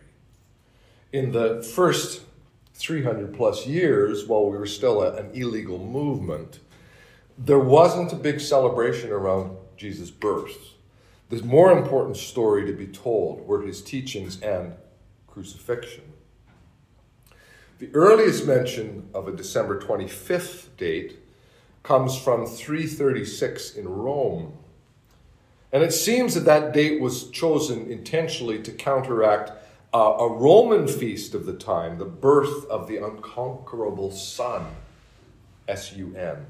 In 1.13 1.33
the 1.33 1.63
first 1.63 2.23
300 2.73 3.35
plus 3.35 3.67
years, 3.67 4.25
while 4.27 4.49
we 4.49 4.57
were 4.57 4.65
still 4.65 5.03
a, 5.03 5.15
an 5.15 5.33
illegal 5.35 5.79
movement, 5.79 6.61
there 7.37 7.59
wasn't 7.59 8.15
a 8.15 8.17
big 8.17 8.41
celebration 8.41 9.11
around 9.11 9.59
Jesus' 9.77 10.11
birth. 10.11 10.73
The 11.29 11.43
more 11.43 11.77
important 11.77 12.17
story 12.17 12.67
to 12.67 12.73
be 12.73 12.87
told 12.87 13.47
were 13.47 13.63
his 13.63 13.83
teachings 13.83 14.41
and 14.41 14.75
crucifixion. 15.27 16.05
The 17.79 17.91
earliest 17.95 18.47
mention 18.47 19.09
of 19.13 19.29
a 19.29 19.33
December 19.33 19.81
25th 19.81 20.77
date 20.77 21.19
comes 21.83 22.17
from 22.17 22.47
336 22.47 23.75
in 23.75 23.89
Rome. 23.89 24.55
And 25.73 25.83
it 25.83 25.93
seems 25.93 26.35
that 26.35 26.45
that 26.47 26.73
date 26.73 27.01
was 27.01 27.29
chosen 27.31 27.91
intentionally 27.91 28.63
to 28.63 28.71
counteract 28.71 29.51
uh, 29.93 30.17
a 30.19 30.29
Roman 30.29 30.89
feast 30.89 31.35
of 31.35 31.45
the 31.45 31.53
time, 31.53 31.99
the 31.99 32.05
birth 32.05 32.65
of 32.67 32.89
the 32.89 32.97
unconquerable 32.97 34.11
Sun, 34.11 34.67
S 35.69 35.93
U 35.93 36.15
N. 36.17 36.47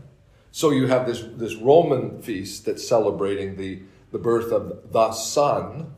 So 0.52 0.70
you 0.70 0.86
have 0.86 1.06
this, 1.06 1.22
this 1.34 1.54
Roman 1.54 2.22
feast 2.22 2.64
that's 2.64 2.86
celebrating 2.86 3.56
the, 3.56 3.82
the 4.16 4.22
birth 4.22 4.50
of 4.50 4.92
the 4.92 5.12
Son. 5.12 5.94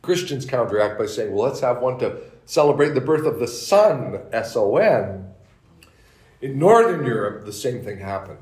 Christians 0.00 0.46
counteract 0.46 1.00
by 1.00 1.06
saying, 1.06 1.34
well, 1.34 1.48
let's 1.48 1.58
have 1.60 1.82
one 1.82 1.98
to 1.98 2.20
celebrate 2.44 2.90
the 2.90 3.00
birth 3.00 3.26
of 3.26 3.40
the 3.40 3.48
Son, 3.48 4.20
S 4.30 4.54
O 4.54 4.76
N. 4.76 5.34
In 6.40 6.60
Northern 6.60 7.04
Europe, 7.04 7.44
the 7.44 7.52
same 7.52 7.82
thing 7.82 7.98
happened. 7.98 8.38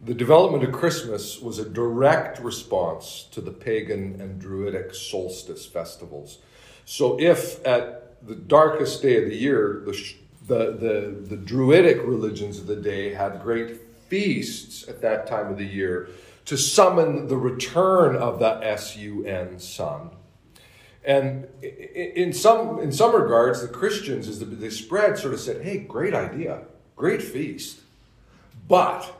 The 0.00 0.14
development 0.14 0.64
of 0.64 0.72
Christmas 0.72 1.40
was 1.40 1.60
a 1.60 1.68
direct 1.68 2.40
response 2.40 3.28
to 3.30 3.40
the 3.40 3.52
pagan 3.52 4.20
and 4.20 4.40
Druidic 4.40 4.96
solstice 4.96 5.64
festivals. 5.64 6.38
So, 6.84 7.16
if 7.20 7.64
at 7.64 8.26
the 8.26 8.34
darkest 8.34 9.00
day 9.00 9.22
of 9.22 9.30
the 9.30 9.36
year, 9.36 9.84
the, 9.84 9.92
the, 10.48 10.72
the, 10.72 11.16
the 11.28 11.36
Druidic 11.36 11.98
religions 12.02 12.58
of 12.58 12.66
the 12.66 12.74
day 12.74 13.14
had 13.14 13.40
great 13.42 13.80
feasts 14.08 14.88
at 14.88 15.00
that 15.02 15.28
time 15.28 15.52
of 15.52 15.56
the 15.56 15.64
year 15.64 16.08
to 16.46 16.56
summon 16.56 17.28
the 17.28 17.36
return 17.36 18.16
of 18.16 18.38
the 18.38 18.60
S-U-N 18.62 19.58
sun. 19.58 20.10
And 21.04 21.48
in 21.62 22.32
some, 22.32 22.80
in 22.80 22.92
some 22.92 23.14
regards, 23.14 23.60
the 23.60 23.68
Christians, 23.68 24.26
as 24.28 24.40
they 24.40 24.70
spread, 24.70 25.18
sort 25.18 25.34
of 25.34 25.40
said, 25.40 25.62
hey, 25.62 25.78
great 25.78 26.14
idea, 26.14 26.62
great 26.96 27.22
feast. 27.22 27.80
But 28.68 29.14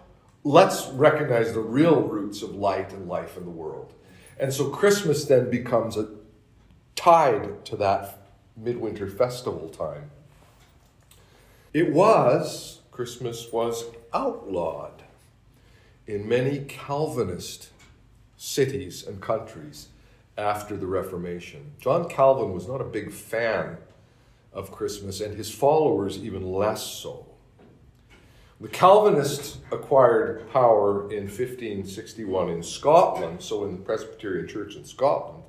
let's 0.45 0.87
recognize 0.89 1.53
the 1.53 1.61
real 1.61 2.03
roots 2.03 2.43
of 2.43 2.55
light 2.55 2.93
and 2.93 3.07
life 3.07 3.37
in 3.37 3.45
the 3.45 3.51
world. 3.51 3.93
And 4.39 4.53
so 4.53 4.71
Christmas 4.71 5.27
then 5.27 5.51
becomes 5.51 5.97
a, 5.97 6.09
tied 6.97 7.65
to 7.67 7.77
that 7.77 8.19
midwinter 8.57 9.09
festival 9.09 9.69
time. 9.69 10.11
It 11.73 11.93
was, 11.93 12.81
Christmas 12.93 13.53
was 13.53 13.85
outlawed 14.13 14.94
in 16.07 16.29
many 16.29 16.61
Calvinist 16.61 17.71
cities 18.37 19.07
and 19.07 19.21
countries 19.21 19.89
after 20.37 20.77
the 20.77 20.87
Reformation. 20.87 21.73
John 21.81 22.09
Calvin 22.09 22.53
was 22.53 22.69
not 22.69 22.81
a 22.81 22.85
big 22.85 23.13
fan 23.13 23.79
of 24.53 24.71
Christmas, 24.71 25.21
and 25.21 25.37
his 25.37 25.51
followers 25.51 26.19
even 26.19 26.53
less 26.53 26.85
so. 26.85 27.27
The 28.61 28.69
Calvinists 28.69 29.59
acquired 29.73 30.51
power 30.53 31.11
in 31.11 31.25
1561 31.25 32.51
in 32.51 32.63
Scotland, 32.63 33.43
so 33.43 33.65
in 33.65 33.73
the 33.73 33.83
Presbyterian 33.83 34.47
Church 34.47 34.77
in 34.77 34.85
Scotland. 34.85 35.43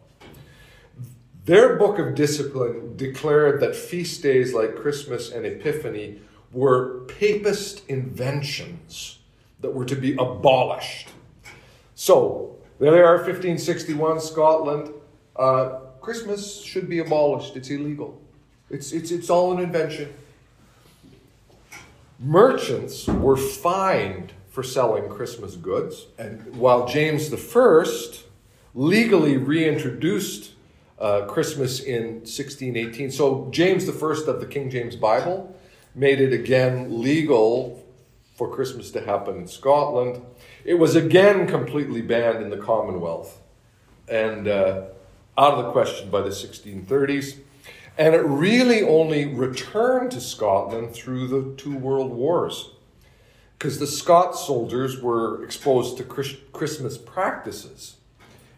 Their 1.46 1.76
book 1.76 2.00
of 2.00 2.16
discipline 2.16 2.98
declared 2.98 3.60
that 3.62 3.76
feast 3.76 4.24
days 4.24 4.54
like 4.54 4.76
Christmas 4.76 5.32
and 5.32 5.46
Epiphany 5.46 6.20
were 6.52 7.02
papist 7.02 7.88
inventions 7.88 9.20
that 9.62 9.74
were 9.74 9.86
to 9.86 9.96
be 9.96 10.14
abolished. 10.14 11.10
So, 11.96 12.58
there 12.80 12.92
they 12.92 13.00
are, 13.00 13.16
1561, 13.16 14.20
Scotland. 14.20 14.94
Uh, 15.36 15.80
Christmas 16.02 16.62
should 16.62 16.90
be 16.90 17.00
abolished. 17.00 17.56
It's 17.56 17.70
illegal. 17.70 18.22
It's, 18.70 18.92
it's, 18.92 19.12
it's 19.12 19.30
all 19.30 19.54
an 19.54 19.64
invention. 19.64 20.14
Merchants 22.20 23.08
were 23.08 23.38
fined 23.38 24.34
for 24.50 24.64
selling 24.64 25.10
Christmas 25.10 25.56
goods. 25.56 26.08
And 26.18 26.56
while 26.56 26.88
James 26.88 27.32
I 27.34 27.86
legally 28.74 29.38
reintroduced 29.38 30.54
uh, 31.00 31.26
Christmas 31.26 31.82
in 31.82 32.20
1618, 32.20 33.12
so 33.12 33.50
James 33.52 33.88
I 33.88 33.94
of 33.94 34.40
the 34.40 34.48
King 34.48 34.70
James 34.70 34.96
Bible 34.96 35.56
made 35.94 36.22
it 36.22 36.34
again 36.34 37.02
legal 37.02 37.85
for 38.36 38.54
Christmas 38.54 38.92
to 38.92 39.02
happen 39.02 39.38
in 39.38 39.48
Scotland. 39.48 40.22
It 40.64 40.76
was 40.76 40.96
again 40.96 41.48
completely 41.48 42.02
banned 42.02 42.44
in 42.44 42.50
the 42.50 42.58
Commonwealth 42.58 43.42
and 44.08 44.48
uh, 44.48 44.84
out 45.38 45.54
of 45.54 45.66
the 45.66 45.72
question 45.72 46.10
by 46.10 46.22
the 46.22 46.30
1630s. 46.30 47.40
And 47.98 48.14
it 48.14 48.26
really 48.26 48.84
only 48.84 49.26
returned 49.26 50.12
to 50.12 50.22
Scotland 50.22 50.94
through 50.94 51.28
the 51.28 51.56
two 51.56 51.78
world 51.78 52.12
wars 52.12 52.72
because 53.58 53.80
the 53.80 53.88
Scots 53.88 54.46
soldiers 54.46 55.02
were 55.02 55.42
exposed 55.44 55.98
to 55.98 56.04
Christmas 56.04 56.98
practices 56.98 57.96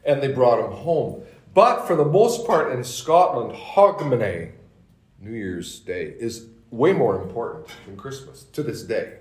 and 0.03 0.23
they 0.23 0.27
brought 0.27 0.59
them 0.59 0.71
home. 0.79 1.21
But 1.53 1.85
for 1.85 1.95
the 1.95 2.05
most 2.05 2.47
part 2.47 2.71
in 2.71 2.83
Scotland, 2.83 3.53
Hogmanay, 3.53 4.51
New 5.19 5.31
Year's 5.31 5.79
Day, 5.79 6.15
is 6.19 6.47
way 6.71 6.93
more 6.93 7.21
important 7.21 7.67
than 7.85 7.95
Christmas 7.95 8.43
to 8.53 8.63
this 8.63 8.83
day. 8.83 9.17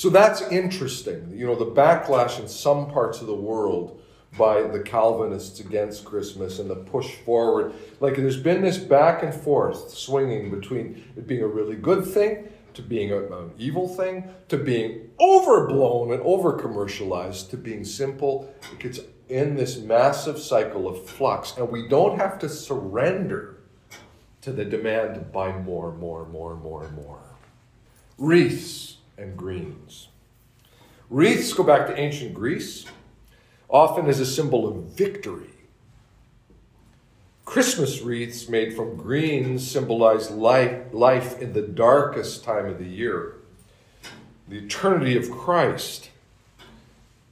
So 0.00 0.08
that's 0.08 0.40
interesting. 0.40 1.30
You 1.30 1.44
know, 1.44 1.54
the 1.54 1.66
backlash 1.66 2.40
in 2.40 2.48
some 2.48 2.90
parts 2.90 3.20
of 3.20 3.26
the 3.26 3.34
world 3.34 4.00
by 4.38 4.62
the 4.62 4.80
Calvinists 4.80 5.60
against 5.60 6.06
Christmas 6.06 6.58
and 6.58 6.70
the 6.70 6.76
push 6.76 7.16
forward. 7.16 7.74
Like 8.00 8.16
there's 8.16 8.38
been 8.38 8.62
this 8.62 8.78
back 8.78 9.22
and 9.22 9.34
forth 9.34 9.90
swinging 9.90 10.50
between 10.50 11.04
it 11.18 11.26
being 11.26 11.42
a 11.42 11.46
really 11.46 11.76
good 11.76 12.06
thing 12.06 12.48
to 12.72 12.80
being 12.80 13.12
a, 13.12 13.18
an 13.18 13.50
evil 13.58 13.86
thing 13.86 14.30
to 14.48 14.56
being 14.56 15.10
overblown 15.20 16.12
and 16.12 16.22
over 16.22 16.54
commercialized 16.54 17.50
to 17.50 17.58
being 17.58 17.84
simple. 17.84 18.50
It 18.72 18.78
gets 18.78 19.00
in 19.28 19.54
this 19.54 19.76
massive 19.76 20.38
cycle 20.38 20.88
of 20.88 21.04
flux, 21.10 21.58
and 21.58 21.68
we 21.68 21.88
don't 21.88 22.18
have 22.18 22.38
to 22.38 22.48
surrender 22.48 23.58
to 24.40 24.50
the 24.50 24.64
demand 24.64 25.16
to 25.16 25.20
buy 25.20 25.52
more, 25.58 25.92
more, 25.92 26.24
more, 26.24 26.56
more, 26.56 26.88
more. 26.92 27.20
Wreaths 28.16 28.96
and 29.20 29.36
greens. 29.36 30.08
Wreaths 31.08 31.52
go 31.52 31.62
back 31.62 31.86
to 31.88 31.98
ancient 31.98 32.34
Greece, 32.34 32.86
often 33.68 34.06
as 34.06 34.20
a 34.20 34.26
symbol 34.26 34.66
of 34.66 34.84
victory. 34.86 35.50
Christmas 37.44 38.00
wreaths 38.00 38.48
made 38.48 38.74
from 38.74 38.96
greens 38.96 39.68
symbolize 39.68 40.30
life, 40.30 40.82
life 40.92 41.40
in 41.40 41.52
the 41.52 41.62
darkest 41.62 42.44
time 42.44 42.66
of 42.66 42.78
the 42.78 42.86
year, 42.86 43.34
the 44.46 44.58
eternity 44.58 45.16
of 45.16 45.30
Christ 45.30 46.10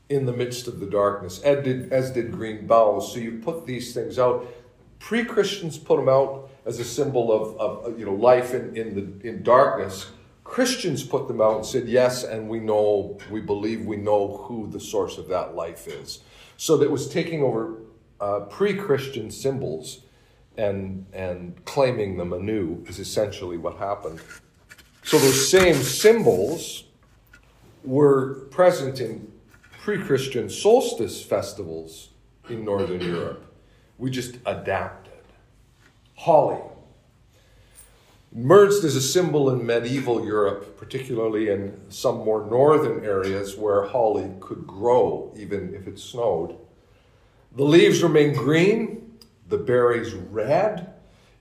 in 0.09 0.27
the 0.27 0.33
midst 0.33 0.67
of 0.67 0.81
the 0.81 0.87
darkness, 0.87 1.41
as 1.43 1.65
did, 1.65 1.93
as 1.93 2.11
did 2.11 2.33
green 2.33 2.67
boughs. 2.67 3.13
So 3.13 3.21
you 3.21 3.41
put 3.45 3.67
these 3.67 3.95
things 3.95 4.19
out. 4.19 4.47
Pre 4.99 5.25
Christians 5.25 5.79
put 5.79 5.99
them 5.99 6.09
out 6.09 6.51
as 6.67 6.81
a 6.81 6.85
symbol 6.85 7.31
of, 7.31 7.57
of 7.61 7.99
you 7.99 8.05
know, 8.05 8.15
life 8.15 8.55
in, 8.55 8.77
in, 8.77 8.95
the, 8.95 9.29
in 9.29 9.43
darkness. 9.43 10.11
Christians 10.49 11.05
put 11.05 11.29
them 11.29 11.43
out 11.43 11.57
and 11.57 11.67
said, 11.67 11.87
yes, 11.87 12.25
and 12.25 12.49
we 12.49 12.59
know, 12.59 13.19
we 13.31 13.41
believe 13.41 13.85
we 13.85 13.99
know 13.99 14.39
who 14.49 14.67
the 14.67 14.81
source 14.81 15.19
of 15.19 15.29
that 15.29 15.55
life 15.55 15.87
is. 15.87 16.21
So 16.57 16.79
that 16.79 16.91
was 16.91 17.07
taking 17.07 17.43
over 17.43 17.83
uh, 18.19 18.41
pre 18.41 18.75
Christian 18.75 19.31
symbols 19.31 20.01
and, 20.57 21.05
and 21.13 21.63
claiming 21.67 22.17
them 22.17 22.33
anew 22.33 22.83
is 22.89 22.99
essentially 22.99 23.59
what 23.59 23.77
happened. 23.77 24.21
So 25.05 25.19
those 25.19 25.51
same 25.51 25.75
symbols 25.75 26.85
were 27.85 28.47
present 28.51 29.01
in 29.01 29.31
pre 29.83 30.03
Christian 30.03 30.49
solstice 30.49 31.23
festivals 31.23 32.09
in 32.49 32.65
Northern 32.65 33.03
Europe. 33.03 33.45
We 33.99 34.11
just 34.11 34.39
adapted. 34.47 35.13
Holly. 36.17 36.63
Merged 38.31 38.85
as 38.85 38.95
a 38.95 39.01
symbol 39.01 39.49
in 39.49 39.65
medieval 39.65 40.25
Europe, 40.25 40.77
particularly 40.77 41.49
in 41.49 41.91
some 41.91 42.19
more 42.19 42.47
northern 42.47 43.03
areas 43.03 43.57
where 43.57 43.85
holly 43.85 44.31
could 44.39 44.67
grow 44.67 45.33
even 45.35 45.75
if 45.75 45.87
it 45.89 45.99
snowed. 45.99 46.57
The 47.57 47.65
leaves 47.65 48.03
remain 48.03 48.35
green, 48.35 49.19
the 49.49 49.57
berries 49.57 50.13
red, 50.13 50.93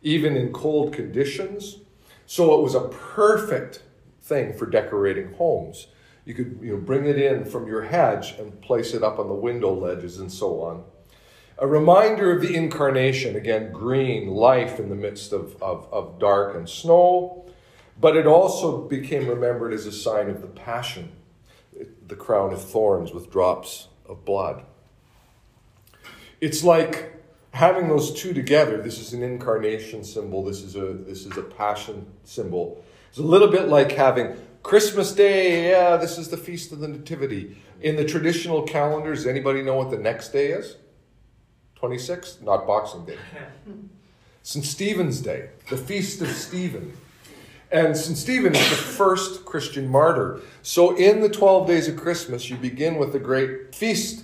even 0.02 0.38
in 0.38 0.54
cold 0.54 0.94
conditions. 0.94 1.80
So 2.26 2.58
it 2.58 2.64
was 2.64 2.76
a 2.76 2.88
perfect 2.88 3.84
thing 4.22 4.54
for 4.54 4.66
decorating 4.66 5.34
homes. 5.34 5.88
You 6.24 6.34
could 6.34 6.60
you 6.62 6.72
know, 6.72 6.78
bring 6.78 7.06
it 7.06 7.18
in 7.18 7.44
from 7.44 7.68
your 7.68 7.84
hedge 7.84 8.36
and 8.40 8.62
place 8.62 8.94
it 8.94 9.04
up 9.04 9.20
on 9.20 9.28
the 9.28 9.34
window 9.34 9.74
ledges 9.74 10.20
and 10.20 10.32
so 10.32 10.62
on. 10.62 10.84
A 11.60 11.66
reminder 11.66 12.32
of 12.32 12.42
the 12.42 12.56
incarnation, 12.56 13.36
again, 13.36 13.72
green, 13.72 14.28
life 14.28 14.80
in 14.80 14.90
the 14.90 14.96
midst 14.96 15.34
of, 15.34 15.62
of, 15.62 15.92
of 15.92 16.20
dark 16.20 16.56
and 16.56 16.70
snow, 16.70 17.46
but 18.00 18.16
it 18.16 18.28
also 18.28 18.88
became 18.88 19.28
remembered 19.28 19.74
as 19.74 19.88
a 19.88 19.92
sign 19.92 20.30
of 20.30 20.42
the 20.42 20.48
passion, 20.48 21.12
the 22.08 22.16
crown 22.16 22.54
of 22.54 22.64
thorns 22.64 23.12
with 23.12 23.32
drops 23.32 23.88
of 24.08 24.24
blood. 24.24 24.64
It's 26.40 26.64
like 26.64 27.16
having 27.52 27.88
those 27.88 28.14
two 28.14 28.34
together. 28.34 28.80
This 28.80 29.00
is 29.00 29.14
an 29.14 29.24
incarnation 29.24 30.04
symbol, 30.04 30.44
this 30.44 30.62
is 30.62 30.76
a, 30.76 30.94
this 30.94 31.26
is 31.26 31.36
a 31.38 31.42
passion 31.42 32.06
symbol. 32.24 32.84
It's 33.10 33.18
a 33.18 33.24
little 33.24 33.48
bit 33.48 33.68
like 33.68 33.94
having 33.94 34.38
Christmas 34.62 35.12
Day, 35.12 35.72
yeah, 35.72 35.98
this 35.98 36.20
is 36.20 36.28
the 36.28 36.38
Feast 36.38 36.72
of 36.72 36.82
the 36.82 36.88
Nativity. 36.88 37.58
In 37.82 37.96
the 37.96 38.06
traditional 38.06 38.62
calendars, 38.62 39.26
anybody 39.26 39.64
know 39.64 39.76
what 39.76 39.90
the 39.90 39.98
next 39.98 40.30
day 40.30 40.52
is? 40.52 40.76
26th? 41.82 42.42
Not 42.42 42.66
Boxing 42.68 43.06
Day. 43.06 43.18
St. 44.44 44.64
Stephen's 44.64 45.20
Day, 45.20 45.50
the 45.70 45.78
Feast 45.78 46.22
of 46.22 46.30
Stephen. 46.30 46.94
And 47.70 47.98
St. 47.98 48.18
Stephen 48.18 48.56
is 48.56 48.70
the 48.70 48.78
first 48.78 49.44
Christian 49.44 49.90
martyr. 49.90 50.40
So 50.62 50.96
in 50.96 51.20
the 51.20 51.28
12 51.28 51.68
days 51.68 51.90
of 51.90 51.98
Christmas, 51.98 52.50
you 52.50 52.56
begin 52.56 52.98
with 52.98 53.12
the 53.12 53.20
great 53.20 53.76
feast 53.76 54.24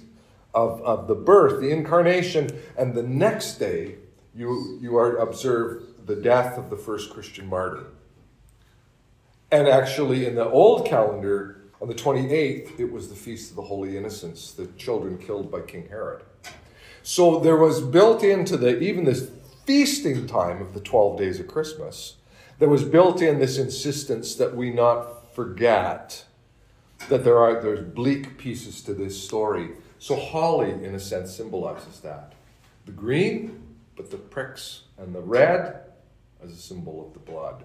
of, 0.54 0.82
of 0.82 1.08
the 1.08 1.16
birth, 1.16 1.60
the 1.60 1.72
incarnation, 1.72 2.50
and 2.78 2.94
the 2.94 3.04
next 3.04 3.56
day, 3.56 3.96
you, 4.34 4.80
you 4.82 4.96
are 4.96 5.18
observe 5.18 5.84
the 6.06 6.16
death 6.16 6.58
of 6.58 6.70
the 6.70 6.78
first 6.78 7.12
Christian 7.12 7.48
martyr. 7.48 7.88
And 9.52 9.68
actually, 9.68 10.26
in 10.26 10.36
the 10.36 10.50
old 10.50 10.88
calendar, 10.88 11.66
on 11.82 11.90
the 11.90 11.94
28th, 11.94 12.80
it 12.80 12.92
was 12.92 13.10
the 13.10 13.16
Feast 13.16 13.50
of 13.50 13.58
the 13.58 13.64
Holy 13.64 13.98
Innocents, 13.98 14.54
the 14.54 14.68
children 14.78 15.18
killed 15.18 15.52
by 15.52 15.60
King 15.62 15.90
Herod. 15.90 16.24
So 17.04 17.40
there 17.40 17.58
was 17.58 17.82
built 17.82 18.24
into 18.24 18.58
the 18.58 18.80
even 18.80 19.06
this 19.06 19.30
feasting 19.66 20.26
time 20.26 20.62
of 20.62 20.74
the 20.74 20.80
12 20.80 21.18
days 21.18 21.40
of 21.40 21.48
Christmas, 21.48 22.16
there 22.60 22.70
was 22.70 22.84
built 22.84 23.22
in 23.22 23.40
this 23.40 23.58
insistence 23.58 24.36
that 24.36 24.56
we 24.56 24.72
not 24.72 25.36
forget 25.36 26.26
that 27.10 27.24
there 27.24 27.38
are 27.38 27.62
there's 27.62 27.86
bleak 27.86 28.38
pieces 28.38 28.82
to 28.84 28.94
this 28.94 29.22
story. 29.22 29.72
So 30.00 30.16
holly, 30.16 30.72
in 30.72 30.96
a 30.96 31.00
sense, 31.00 31.36
symbolizes 31.36 32.00
that. 32.02 32.34
The 32.86 32.92
green, 32.92 33.62
but 33.96 34.10
the 34.10 34.18
pricks, 34.18 34.84
and 34.98 35.14
the 35.14 35.22
red 35.22 35.82
as 36.42 36.52
a 36.52 36.56
symbol 36.56 37.06
of 37.06 37.14
the 37.14 37.20
blood 37.20 37.64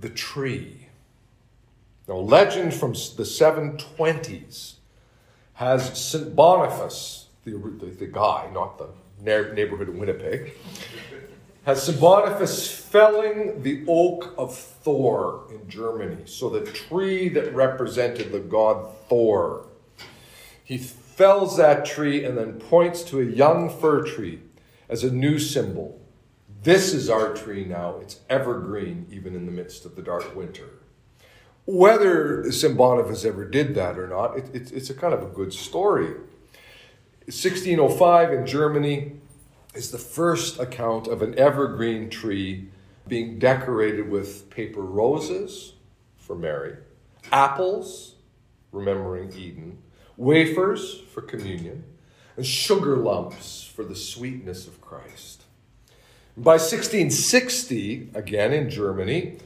the 0.00 0.08
tree. 0.08 0.88
Now, 2.08 2.16
legend 2.16 2.74
from 2.74 2.92
the 2.92 3.24
720s 3.24 4.74
has 5.54 5.98
St. 5.98 6.34
Boniface, 6.34 7.26
the, 7.44 7.52
the, 7.52 7.86
the 7.86 8.06
guy, 8.06 8.48
not 8.52 8.78
the 8.78 8.88
neighborhood 9.22 9.88
of 9.88 9.96
Winnipeg, 9.96 10.52
has 11.64 11.82
St. 11.82 11.98
Felling 12.90 13.62
the 13.62 13.84
oak 13.86 14.34
of 14.36 14.56
Thor 14.56 15.46
in 15.50 15.68
Germany. 15.68 16.22
So, 16.24 16.48
the 16.48 16.64
tree 16.64 17.28
that 17.28 17.54
represented 17.54 18.32
the 18.32 18.40
god 18.40 18.88
Thor. 19.08 19.66
He 20.64 20.78
fells 20.78 21.56
that 21.56 21.84
tree 21.84 22.24
and 22.24 22.36
then 22.36 22.54
points 22.54 23.02
to 23.04 23.20
a 23.20 23.24
young 23.24 23.68
fir 23.68 24.04
tree 24.04 24.40
as 24.88 25.04
a 25.04 25.12
new 25.12 25.38
symbol 25.38 26.00
this 26.62 26.92
is 26.92 27.08
our 27.08 27.32
tree 27.34 27.64
now. 27.64 27.96
It's 28.00 28.20
evergreen, 28.28 29.06
even 29.10 29.34
in 29.34 29.46
the 29.46 29.52
midst 29.52 29.86
of 29.86 29.96
the 29.96 30.02
dark 30.02 30.36
winter. 30.36 30.68
Whether 31.64 32.50
St. 32.52 32.76
Boniface 32.76 33.24
ever 33.24 33.44
did 33.46 33.74
that 33.76 33.98
or 33.98 34.08
not, 34.08 34.36
it, 34.36 34.54
it, 34.54 34.72
it's 34.72 34.90
a 34.90 34.94
kind 34.94 35.14
of 35.14 35.22
a 35.22 35.26
good 35.26 35.52
story. 35.52 36.14
1605 37.30 38.32
in 38.32 38.44
Germany 38.44 39.12
is 39.72 39.92
the 39.92 39.98
first 39.98 40.58
account 40.58 41.06
of 41.06 41.22
an 41.22 41.38
evergreen 41.38 42.10
tree 42.10 42.68
being 43.06 43.38
decorated 43.38 44.10
with 44.10 44.50
paper 44.50 44.80
roses 44.80 45.74
for 46.16 46.34
Mary, 46.34 46.76
apples, 47.30 48.16
remembering 48.72 49.32
Eden, 49.32 49.78
wafers 50.16 51.02
for 51.14 51.22
communion, 51.22 51.84
and 52.36 52.44
sugar 52.44 52.96
lumps 52.96 53.62
for 53.62 53.84
the 53.84 53.94
sweetness 53.94 54.66
of 54.66 54.80
Christ. 54.80 55.44
By 56.36 56.54
1660, 56.54 58.10
again 58.12 58.52
in 58.52 58.68
Germany, 58.68 59.38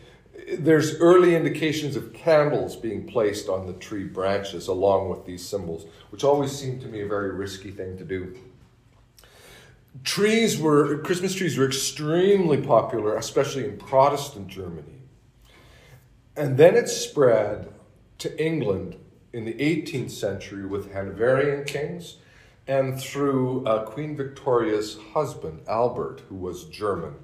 there's 0.58 0.98
early 1.00 1.34
indications 1.34 1.96
of 1.96 2.12
candles 2.12 2.76
being 2.76 3.06
placed 3.06 3.48
on 3.48 3.66
the 3.66 3.72
tree 3.74 4.04
branches 4.04 4.68
along 4.68 5.08
with 5.08 5.24
these 5.24 5.46
symbols, 5.46 5.86
which 6.10 6.24
always 6.24 6.52
seemed 6.52 6.80
to 6.82 6.88
me 6.88 7.00
a 7.00 7.08
very 7.08 7.30
risky 7.30 7.70
thing 7.70 7.96
to 7.96 8.04
do. 8.04 8.36
Trees 10.02 10.58
were, 10.58 10.98
Christmas 10.98 11.34
trees 11.34 11.56
were 11.56 11.66
extremely 11.66 12.60
popular, 12.60 13.16
especially 13.16 13.64
in 13.64 13.76
Protestant 13.76 14.48
Germany. 14.48 14.98
And 16.36 16.56
then 16.56 16.74
it 16.74 16.88
spread 16.88 17.72
to 18.18 18.44
England 18.44 18.96
in 19.32 19.44
the 19.44 19.54
18th 19.54 20.10
century 20.10 20.66
with 20.66 20.92
Hanoverian 20.92 21.64
kings 21.64 22.16
and 22.66 23.00
through 23.00 23.64
uh, 23.66 23.84
Queen 23.84 24.16
Victoria's 24.16 24.98
husband, 25.12 25.60
Albert, 25.68 26.22
who 26.28 26.34
was 26.34 26.64
German. 26.64 27.14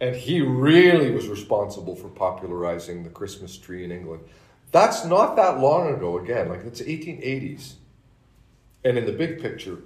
And 0.00 0.14
he 0.14 0.40
really 0.40 1.10
was 1.10 1.28
responsible 1.28 1.96
for 1.96 2.08
popularizing 2.08 3.02
the 3.02 3.10
Christmas 3.10 3.56
tree 3.56 3.84
in 3.84 3.90
England. 3.90 4.22
That's 4.72 5.04
not 5.04 5.36
that 5.36 5.58
long 5.58 5.94
ago, 5.94 6.18
again, 6.18 6.48
like 6.48 6.64
it's 6.64 6.80
1880s. 6.82 7.74
And 8.84 8.98
in 8.98 9.06
the 9.06 9.12
big 9.12 9.40
picture, 9.40 9.78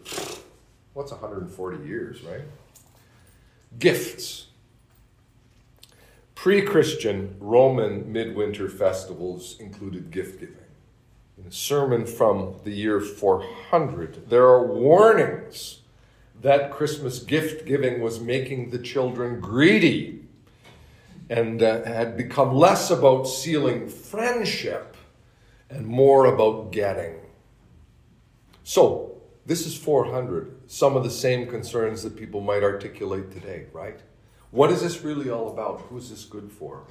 what's 0.94 1.12
140 1.12 1.86
years, 1.86 2.22
right? 2.22 2.42
Gifts. 3.78 4.46
Pre 6.34 6.62
Christian 6.62 7.36
Roman 7.38 8.10
midwinter 8.10 8.68
festivals 8.68 9.56
included 9.60 10.10
gift 10.10 10.40
giving 10.40 10.56
in 11.40 11.48
a 11.48 11.52
sermon 11.52 12.06
from 12.06 12.56
the 12.64 12.70
year 12.70 13.00
400, 13.00 14.28
there 14.28 14.44
are 14.44 14.66
warnings 14.66 15.79
that 16.40 16.70
Christmas 16.70 17.18
gift 17.18 17.66
giving 17.66 18.00
was 18.00 18.20
making 18.20 18.70
the 18.70 18.78
children 18.78 19.40
greedy 19.40 20.24
and 21.28 21.62
uh, 21.62 21.84
had 21.84 22.16
become 22.16 22.54
less 22.54 22.90
about 22.90 23.24
sealing 23.24 23.88
friendship 23.88 24.96
and 25.68 25.86
more 25.86 26.26
about 26.26 26.72
getting. 26.72 27.14
So, 28.64 29.20
this 29.46 29.66
is 29.66 29.76
400, 29.76 30.70
some 30.70 30.96
of 30.96 31.04
the 31.04 31.10
same 31.10 31.46
concerns 31.46 32.02
that 32.02 32.16
people 32.16 32.40
might 32.40 32.62
articulate 32.62 33.30
today, 33.30 33.66
right? 33.72 34.00
What 34.50 34.70
is 34.70 34.82
this 34.82 35.02
really 35.02 35.30
all 35.30 35.50
about? 35.52 35.80
Who 35.82 35.98
is 35.98 36.10
this 36.10 36.24
good 36.24 36.50
for? 36.50 36.84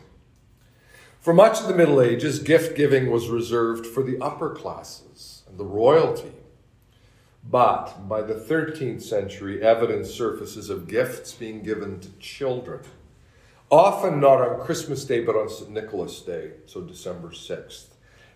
For 1.20 1.34
much 1.34 1.60
of 1.60 1.68
the 1.68 1.76
Middle 1.76 2.02
Ages, 2.02 2.40
gift 2.40 2.78
giving 2.78 3.12
was 3.12 3.28
reserved 3.28 3.86
for 3.86 4.04
the 4.04 4.18
upper 4.22 4.50
classes 4.50 5.44
and 5.48 5.58
the 5.58 5.66
royalty. 5.66 6.32
But 7.44 8.08
by 8.08 8.22
the 8.22 8.36
13th 8.36 9.02
century, 9.02 9.62
evidence 9.62 10.10
surfaces 10.10 10.70
of 10.70 10.88
gifts 10.88 11.34
being 11.34 11.64
given 11.64 12.00
to 12.02 12.12
children, 12.20 12.82
often 13.72 14.20
not 14.20 14.42
on 14.42 14.66
Christmas 14.66 15.06
Day, 15.06 15.24
but 15.24 15.36
on 15.36 15.50
St. 15.50 15.70
Nicholas 15.70 16.22
Day, 16.22 16.52
so 16.66 16.82
December 16.82 17.30
6th, 17.30 17.88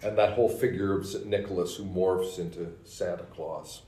and 0.02 0.18
that 0.18 0.34
whole 0.34 0.50
figure 0.50 0.98
of 0.98 1.06
St. 1.06 1.26
Nicholas 1.26 1.76
who 1.76 1.84
morphs 1.84 2.40
into 2.40 2.74
Santa 2.86 3.24
Claus. 3.24 3.84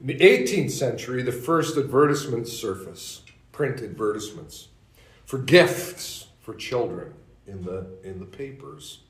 In 0.00 0.06
the 0.08 0.18
18th 0.18 0.70
century, 0.70 1.22
the 1.22 1.32
first 1.32 1.76
advertisements 1.76 2.52
surface, 2.52 3.22
print 3.52 3.80
advertisements, 3.80 4.68
for 5.24 5.38
gifts 5.38 6.28
for 6.40 6.54
children 6.54 7.14
in 7.46 7.64
the, 7.64 7.86
in 8.04 8.20
the 8.20 8.26
papers. 8.26 9.00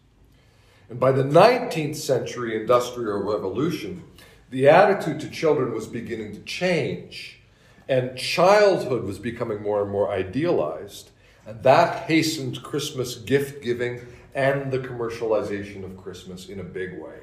And 0.88 1.00
by 1.00 1.10
the 1.10 1.24
19th 1.24 1.96
century 1.96 2.60
industrial 2.60 3.18
revolution, 3.18 4.04
the 4.50 4.68
attitude 4.68 5.20
to 5.20 5.30
children 5.30 5.72
was 5.72 5.86
beginning 5.86 6.32
to 6.34 6.40
change. 6.40 7.40
And 7.88 8.18
childhood 8.18 9.04
was 9.04 9.18
becoming 9.18 9.62
more 9.62 9.82
and 9.82 9.90
more 9.90 10.10
idealized, 10.10 11.10
and 11.46 11.62
that 11.62 12.06
hastened 12.06 12.62
Christmas 12.62 13.14
gift 13.14 13.62
giving 13.62 14.00
and 14.34 14.72
the 14.72 14.80
commercialization 14.80 15.84
of 15.84 15.96
Christmas 15.96 16.48
in 16.48 16.58
a 16.58 16.64
big 16.64 17.00
way. 17.00 17.20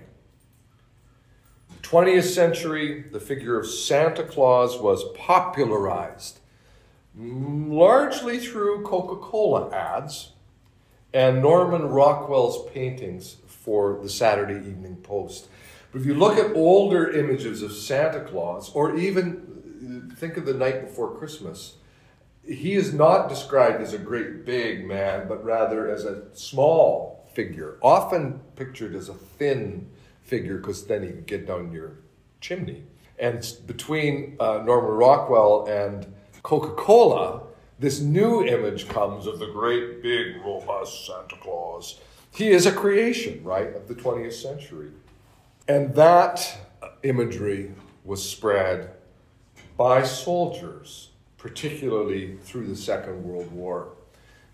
20th 1.82 2.24
century, 2.24 3.04
the 3.12 3.20
figure 3.20 3.60
of 3.60 3.68
Santa 3.68 4.24
Claus 4.24 4.80
was 4.80 5.04
popularized 5.16 6.40
mm, 7.18 7.72
largely 7.72 8.40
through 8.40 8.84
Coca 8.84 9.18
Cola 9.18 9.70
ads 9.70 10.32
and 11.14 11.42
Norman 11.42 11.84
Rockwell's 11.84 12.72
paintings 12.72 13.38
for 13.46 14.00
the 14.02 14.10
Saturday 14.10 14.68
Evening 14.68 14.96
Post. 14.96 15.50
But 15.94 16.02
if 16.02 16.08
you 16.08 16.16
look 16.16 16.40
at 16.40 16.56
older 16.56 17.12
images 17.12 17.62
of 17.62 17.72
Santa 17.72 18.22
Claus, 18.22 18.72
or 18.74 18.96
even 18.96 20.12
think 20.18 20.38
of 20.38 20.46
the 20.46 20.54
night 20.56 20.82
before 20.82 21.16
Christmas, 21.16 21.76
he 22.44 22.74
is 22.74 22.94
not 22.94 23.30
described 23.30 23.80
as 23.80 23.94
a 23.94 24.00
great 24.00 24.44
big 24.44 24.88
man, 24.88 25.28
but 25.28 25.46
rather 25.46 25.90
as 25.90 26.04
a 26.04 26.24
small 26.34 27.30
figure, 27.34 27.78
often 27.82 28.42
pictured 28.56 28.96
as 28.96 29.08
a 29.08 29.14
thin 29.14 29.88
figure 30.24 30.58
because 30.58 30.86
then 30.88 31.04
he 31.04 31.10
can 31.10 31.24
get 31.26 31.46
down 31.46 31.72
your 31.72 31.98
chimney. 32.42 32.84
And 33.20 33.48
between 33.68 34.36
uh, 34.40 34.64
Norman 34.66 34.94
Rockwell 34.94 35.68
and 35.68 36.12
Coca 36.42 36.74
Cola, 36.74 37.44
this 37.78 38.00
new 38.00 38.44
image 38.44 38.90
comes 38.90 39.28
of 39.28 39.38
the 39.38 39.48
great, 39.48 40.02
big, 40.02 40.38
robust 40.44 41.06
Santa 41.06 41.36
Claus. 41.40 42.00
He 42.34 42.50
is 42.50 42.66
a 42.66 42.72
creation, 42.72 43.44
right, 43.44 43.76
of 43.76 43.88
the 43.88 43.94
20th 43.94 44.34
century. 44.34 44.90
And 45.68 45.96
that 45.96 46.58
imagery 47.04 47.72
was 48.04 48.28
spread 48.28 48.92
by 49.78 50.04
soldiers, 50.04 51.12
particularly 51.38 52.38
through 52.44 52.68
the 52.68 52.76
Second 52.76 53.24
World 53.24 53.50
War, 53.52 53.94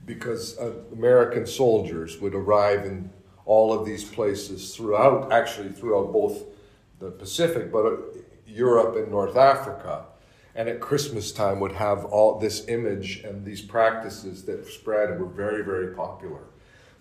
because 0.06 0.58
uh, 0.60 0.72
American 0.94 1.48
soldiers 1.48 2.20
would 2.20 2.36
arrive 2.36 2.86
in 2.86 3.10
all 3.46 3.74
of 3.74 3.88
these 3.88 4.04
places 4.04 4.76
throughout, 4.76 5.32
actually 5.32 5.70
throughout 5.70 6.14
both 6.14 6.44
the 7.00 7.10
Pacific, 7.10 7.72
but 7.72 7.86
uh, 7.86 7.98
Europe 8.46 8.96
and 8.96 9.10
North 9.10 9.36
Africa. 9.36 10.06
And 10.54 10.70
at 10.70 10.80
Christmas 10.80 11.32
time 11.32 11.60
would 11.60 11.72
have 11.72 12.06
all 12.06 12.38
this 12.38 12.68
image 12.68 13.22
and 13.24 13.44
these 13.44 13.62
practices 13.62 14.44
that 14.46 14.68
spread 14.68 15.10
and 15.10 15.20
were 15.20 15.26
very, 15.26 15.64
very 15.64 15.96
popular. 15.96 16.42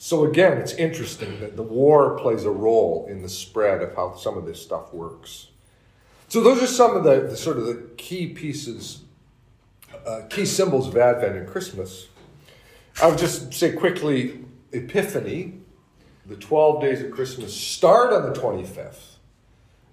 So 0.01 0.25
again, 0.25 0.59
it's 0.59 0.75
interesting 0.75 1.41
that 1.41 1.57
the 1.57 1.63
war 1.63 2.17
plays 2.17 2.45
a 2.45 2.51
role 2.51 3.07
in 3.11 3.21
the 3.21 3.29
spread 3.29 3.83
of 3.83 3.97
how 3.97 4.15
some 4.15 4.39
of 4.39 4.47
this 4.47 4.63
stuff 4.63 4.95
works. 4.95 5.49
So 6.29 6.41
those 6.41 6.63
are 6.63 6.69
some 6.69 6.97
of 6.97 7.03
the, 7.03 7.23
the 7.23 7.37
sort 7.37 7.59
of 7.59 7.67
the 7.67 7.89
key 7.97 8.29
pieces, 8.29 9.03
uh, 10.07 10.23
key 10.31 10.47
symbols 10.47 10.87
of 10.87 10.97
Advent 10.97 11.37
and 11.37 11.49
Christmas. 11.49 12.07
I 13.03 13.09
would 13.09 13.19
just 13.19 13.53
say 13.53 13.73
quickly, 13.73 14.45
Epiphany, 14.73 15.55
the 16.27 16.37
12 16.37 16.81
days 16.81 17.03
of 17.03 17.11
Christmas 17.11 17.53
start 17.53 18.13
on 18.13 18.23
the 18.33 18.39
25th, 18.39 19.17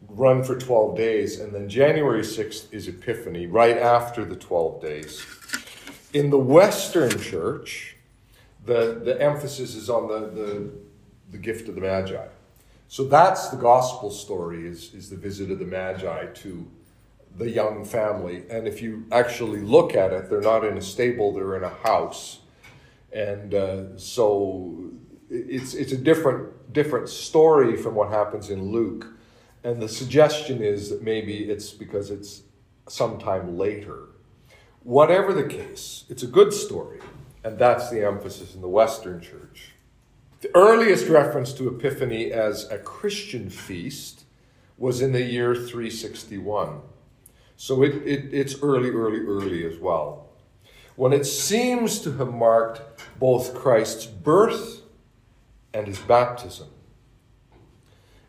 run 0.08 0.43
for 0.43 0.56
12 0.56 0.95
days, 0.95 1.39
and 1.39 1.51
then 1.51 1.68
January 1.68 2.22
6th 2.22 2.72
is 2.72 2.88
Epiphany, 2.88 3.47
right 3.47 3.78
after 3.78 4.24
the 4.24 4.36
12 4.36 4.82
days. 4.82 5.26
In 6.14 6.30
the 6.30 6.38
Western 6.38 7.20
Church, 7.20 7.95
the, 8.66 9.01
the 9.03 9.22
emphasis 9.22 9.76
is 9.76 9.89
on 9.89 10.07
the, 10.07 10.20
the, 10.20 10.72
the 11.32 11.38
gift 11.38 11.70
of 11.70 11.76
the 11.76 11.82
Magi. 11.82 12.28
So 12.88 13.03
that's 13.05 13.49
the 13.49 13.57
gospel 13.57 14.11
story, 14.11 14.68
is, 14.68 14.93
is 14.93 15.09
the 15.09 15.18
visit 15.18 15.51
of 15.51 15.59
the 15.59 15.66
Magi 15.66 16.28
to 16.28 16.68
the 17.38 17.49
young 17.49 17.84
family. 17.84 18.43
And 18.49 18.68
if 18.68 18.82
you 18.82 19.05
actually 19.11 19.61
look 19.61 19.95
at 19.95 20.13
it, 20.13 20.30
they're 20.30 20.41
not 20.41 20.63
in 20.63 20.78
a 20.78 20.82
stable, 20.82 21.34
they're 21.34 21.57
in 21.57 21.63
a 21.63 21.70
house. 21.70 22.39
And 23.11 23.53
uh, 23.53 23.97
so 23.97 24.91
it's 25.30 25.74
it's 25.74 25.91
a 25.91 25.97
different 25.97 26.74
different 26.74 27.09
story 27.09 27.78
from 27.78 27.95
what 27.95 28.09
happens 28.09 28.49
in 28.49 28.72
Luke, 28.72 29.07
and 29.63 29.82
the 29.82 29.88
suggestion 29.88 30.61
is 30.61 30.89
that 30.89 31.01
maybe 31.01 31.49
it's 31.49 31.72
because 31.72 32.11
it's 32.11 32.43
sometime 32.88 33.57
later. 33.57 34.09
Whatever 34.84 35.34
the 35.34 35.45
case, 35.45 36.05
it's 36.09 36.24
a 36.24 36.28
good 36.28 36.53
story, 36.53 36.99
and 37.46 37.60
that's 37.60 37.91
the 37.91 38.04
emphasis 38.04 38.56
in 38.56 38.62
the 38.62 38.68
Western 38.68 39.22
Church. 39.22 39.74
The 40.41 40.50
earliest 40.56 41.08
reference 41.08 41.54
to 41.54 41.68
Epiphany 41.68 42.32
as 42.32 42.68
a 42.72 42.80
Christian 42.80 43.52
feast 43.52 44.24
was 44.80 45.00
in 45.00 45.12
the 45.12 45.22
year 45.22 45.54
361. 45.54 46.82
So 47.56 47.84
it, 47.84 47.96
it, 47.98 48.34
it's 48.34 48.62
early, 48.64 48.89
early, 48.89 49.20
early 49.20 49.64
as 49.64 49.78
well. 49.78 50.30
When 50.96 51.14
it 51.14 51.26
seems 51.26 52.00
to 52.00 52.14
have 52.14 52.34
marked 52.34 52.82
both 53.20 53.54
Christ's 53.54 54.08
birth 54.08 54.82
and 55.72 55.86
his 55.86 56.00
baptism. 56.00 56.70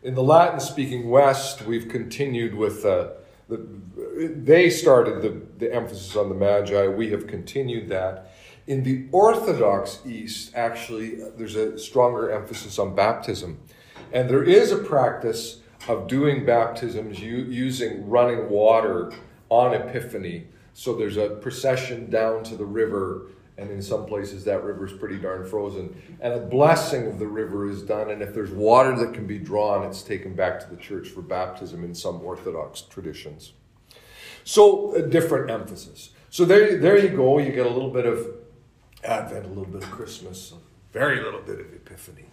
In 0.03 0.13
the 0.13 0.23
Latin 0.23 0.59
speaking 0.59 1.09
West, 1.09 1.63
we've 1.63 1.89
continued 1.89 2.53
with 2.53 2.85
uh, 2.85 3.09
the, 3.49 3.65
they 4.35 4.69
started 4.69 5.23
the, 5.23 5.41
the 5.57 5.73
emphasis 5.73 6.15
on 6.15 6.29
the 6.29 6.35
Magi. 6.35 6.87
We 6.87 7.09
have 7.09 7.25
continued 7.25 7.89
that. 7.89 8.31
In 8.67 8.83
the 8.83 9.05
Orthodox 9.13 9.99
East, 10.05 10.51
actually, 10.53 11.15
there's 11.37 11.55
a 11.55 11.79
stronger 11.79 12.29
emphasis 12.29 12.77
on 12.77 12.95
baptism. 12.95 13.59
And 14.11 14.29
there 14.29 14.43
is 14.43 14.73
a 14.73 14.77
practice 14.77 15.61
of 15.87 16.09
doing 16.09 16.45
baptisms 16.45 17.17
using 17.21 18.09
running 18.09 18.49
water 18.49 19.13
on 19.47 19.73
Epiphany. 19.73 20.47
So 20.73 20.93
there's 20.93 21.15
a 21.15 21.29
procession 21.29 22.09
down 22.09 22.43
to 22.43 22.57
the 22.57 22.65
river 22.65 23.27
and 23.57 23.71
in 23.71 23.81
some 23.81 24.05
places 24.05 24.43
that 24.43 24.63
river 24.63 24.85
is 24.85 24.93
pretty 24.93 25.17
darn 25.17 25.45
frozen. 25.45 25.99
And 26.19 26.33
a 26.33 26.39
blessing 26.39 27.07
of 27.07 27.17
the 27.19 27.25
river 27.25 27.67
is 27.69 27.81
done, 27.81 28.11
and 28.11 28.21
if 28.21 28.33
there's 28.33 28.51
water 28.51 28.95
that 28.97 29.15
can 29.15 29.25
be 29.25 29.39
drawn, 29.39 29.83
it's 29.87 30.03
taken 30.03 30.35
back 30.35 30.59
to 30.59 30.69
the 30.69 30.75
church 30.75 31.07
for 31.07 31.23
baptism 31.23 31.83
in 31.83 31.95
some 31.95 32.21
Orthodox 32.21 32.81
traditions. 32.81 33.53
So, 34.43 34.93
a 34.93 35.01
different 35.01 35.49
emphasis. 35.49 36.11
So, 36.29 36.45
there, 36.45 36.77
there 36.77 36.99
you 36.99 37.09
go. 37.09 37.39
You 37.39 37.51
get 37.51 37.65
a 37.65 37.69
little 37.69 37.89
bit 37.89 38.05
of 38.05 38.27
Advent, 39.03 39.45
a 39.45 39.49
little 39.49 39.65
bit 39.65 39.83
of 39.83 39.91
Christmas, 39.91 40.51
a 40.51 40.93
very 40.93 41.21
little 41.21 41.41
bit 41.41 41.59
of 41.59 41.73
Epiphany. 41.73 42.25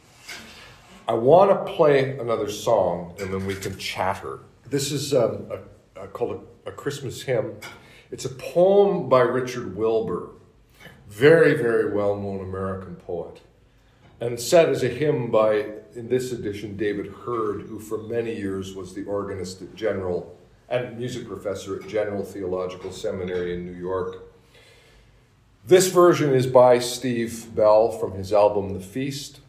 I 1.07 1.13
want 1.13 1.51
to 1.51 1.73
play 1.73 2.19
another 2.19 2.51
song, 2.51 3.15
and 3.21 3.33
then 3.33 3.47
we 3.47 3.55
can 3.55 3.77
chatter. 3.79 4.41
This 4.69 4.91
is 4.91 5.13
um, 5.13 5.47
a, 5.97 6.05
a, 6.05 6.07
called 6.09 6.47
a, 6.67 6.71
a 6.71 6.73
Christmas 6.73 7.23
hymn. 7.23 7.57
It's 8.11 8.25
a 8.25 8.31
poem 8.31 9.09
by 9.09 9.21
Richard 9.21 9.77
Wilbur 9.77 10.31
very, 11.15 11.55
very 11.55 11.93
well 11.93 12.17
known 12.17 12.41
American 12.41 12.97
poet, 12.97 13.41
and 14.21 14.39
set 14.41 14.69
as 14.69 14.83
a 14.83 14.89
hymn 14.89 15.31
by, 15.31 15.67
in 15.95 16.09
this 16.09 16.33
edition, 16.33 16.77
David 16.77 17.07
Hurd, 17.07 17.63
who 17.63 17.79
for 17.79 17.99
many 17.99 18.35
years 18.35 18.75
was 18.75 18.95
the 18.95 19.05
organist 19.05 19.63
at 19.63 19.75
General 19.75 20.37
and 20.69 20.99
music 20.99 21.29
professor 21.29 21.77
at 21.77 21.89
General 21.89 22.25
Theological 22.25 22.91
Seminary 22.91 23.55
in 23.55 23.65
New 23.65 23.79
York. 23.79 24.34
This 25.67 25.89
version 25.89 26.35
is 26.35 26.47
by 26.47 26.79
Steve 26.79 27.55
Bell 27.55 27.91
from 27.91 28.13
his 28.13 28.35
album 28.35 28.75
The 28.75 28.81
Feast. 28.81 29.41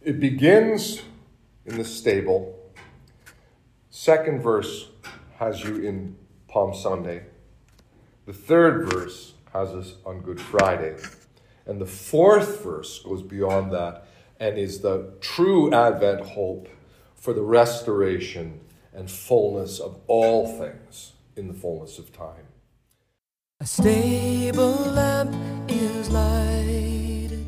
It 0.00 0.18
begins 0.18 1.02
in 1.66 1.76
the 1.76 1.84
stable. 1.84 2.58
Second 3.90 4.40
verse 4.40 4.88
has 5.36 5.62
you 5.62 5.76
in 5.76 6.16
Palm 6.48 6.74
Sunday. 6.74 7.24
The 8.24 8.32
third 8.32 8.90
verse 8.90 9.34
has 9.52 9.68
us 9.72 9.96
on 10.06 10.22
Good 10.22 10.40
Friday. 10.40 10.96
And 11.66 11.78
the 11.78 11.84
fourth 11.84 12.64
verse 12.64 13.02
goes 13.02 13.20
beyond 13.20 13.70
that 13.72 14.06
and 14.40 14.56
is 14.56 14.80
the 14.80 15.12
true 15.20 15.74
Advent 15.74 16.22
hope 16.22 16.70
for 17.16 17.34
the 17.34 17.42
restoration 17.42 18.60
and 18.94 19.10
fullness 19.10 19.78
of 19.78 20.00
all 20.06 20.58
things 20.58 21.12
in 21.36 21.48
the 21.48 21.54
fullness 21.54 21.98
of 21.98 22.14
time. 22.14 22.49
A 23.62 23.66
stable 23.66 24.90
lamp 24.90 25.34
is 25.68 26.08
lighted, 26.08 27.44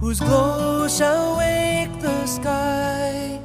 whose 0.00 0.18
glow 0.18 0.88
shall 0.88 1.36
wake 1.36 2.00
the 2.00 2.24
sky. 2.24 3.38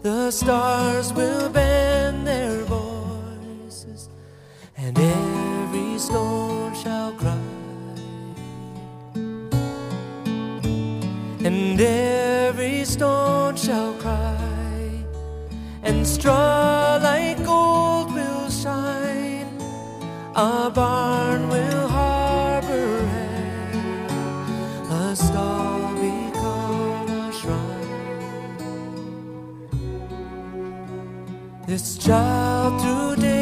The 0.00 0.30
stars 0.30 1.12
will 1.12 1.50
bend 1.50 2.26
their 2.26 2.64
voices, 2.64 4.08
and 4.78 4.98
every 4.98 5.98
stone 5.98 6.74
shall 6.74 7.12
cry, 7.12 7.38
and 11.44 11.78
every 11.78 12.82
stone 12.86 13.56
shall 13.56 13.92
cry, 14.00 15.04
and 15.82 16.06
straw 16.06 16.98
like 17.02 17.44
gold 17.44 18.14
will 18.14 18.48
shine. 18.48 19.03
A 20.36 20.68
barn 20.68 21.48
will 21.48 21.86
harbor 21.86 23.06
hair, 23.06 24.08
a 24.90 25.14
stall 25.14 25.94
become 25.94 27.08
a 27.08 27.32
shrine. 27.32 27.86
This 31.68 31.96
child 31.98 32.80
city 32.80 33.33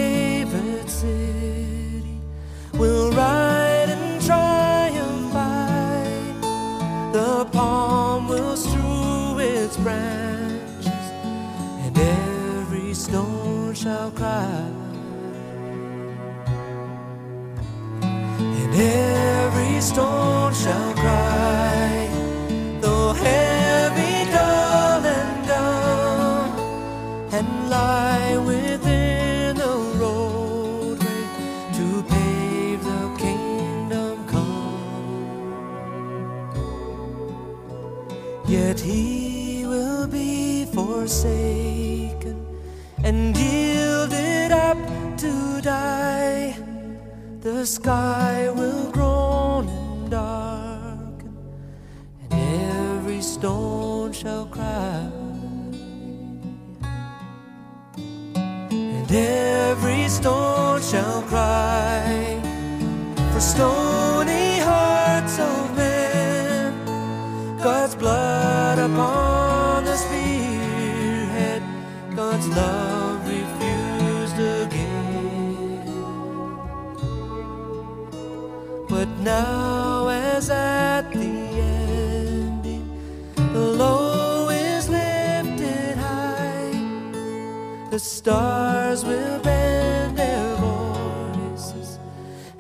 the 87.92 87.98
stars 87.98 89.04
will 89.04 89.38
bend 89.40 90.16
their 90.16 90.56
voices, 90.56 91.98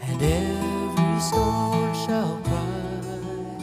and 0.02 0.20
every 0.20 1.20
stone 1.20 1.94
shall 2.04 2.36
cry. 2.44 3.56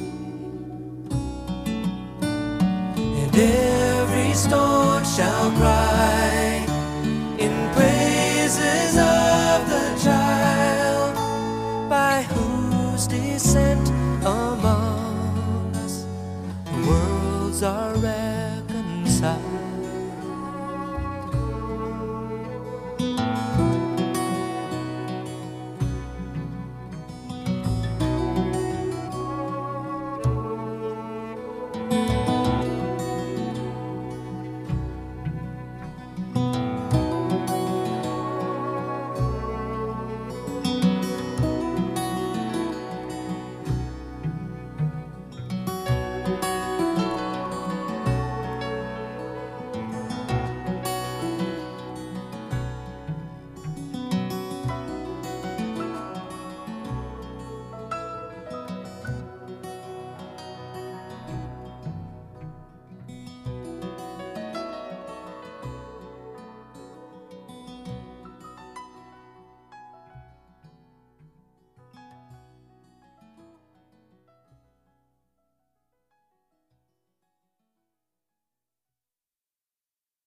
And 3.22 3.36
every 3.38 4.34
stone 4.34 5.04
shall 5.16 5.52
cry 5.62 6.66
in 7.38 7.54
praises 7.76 8.98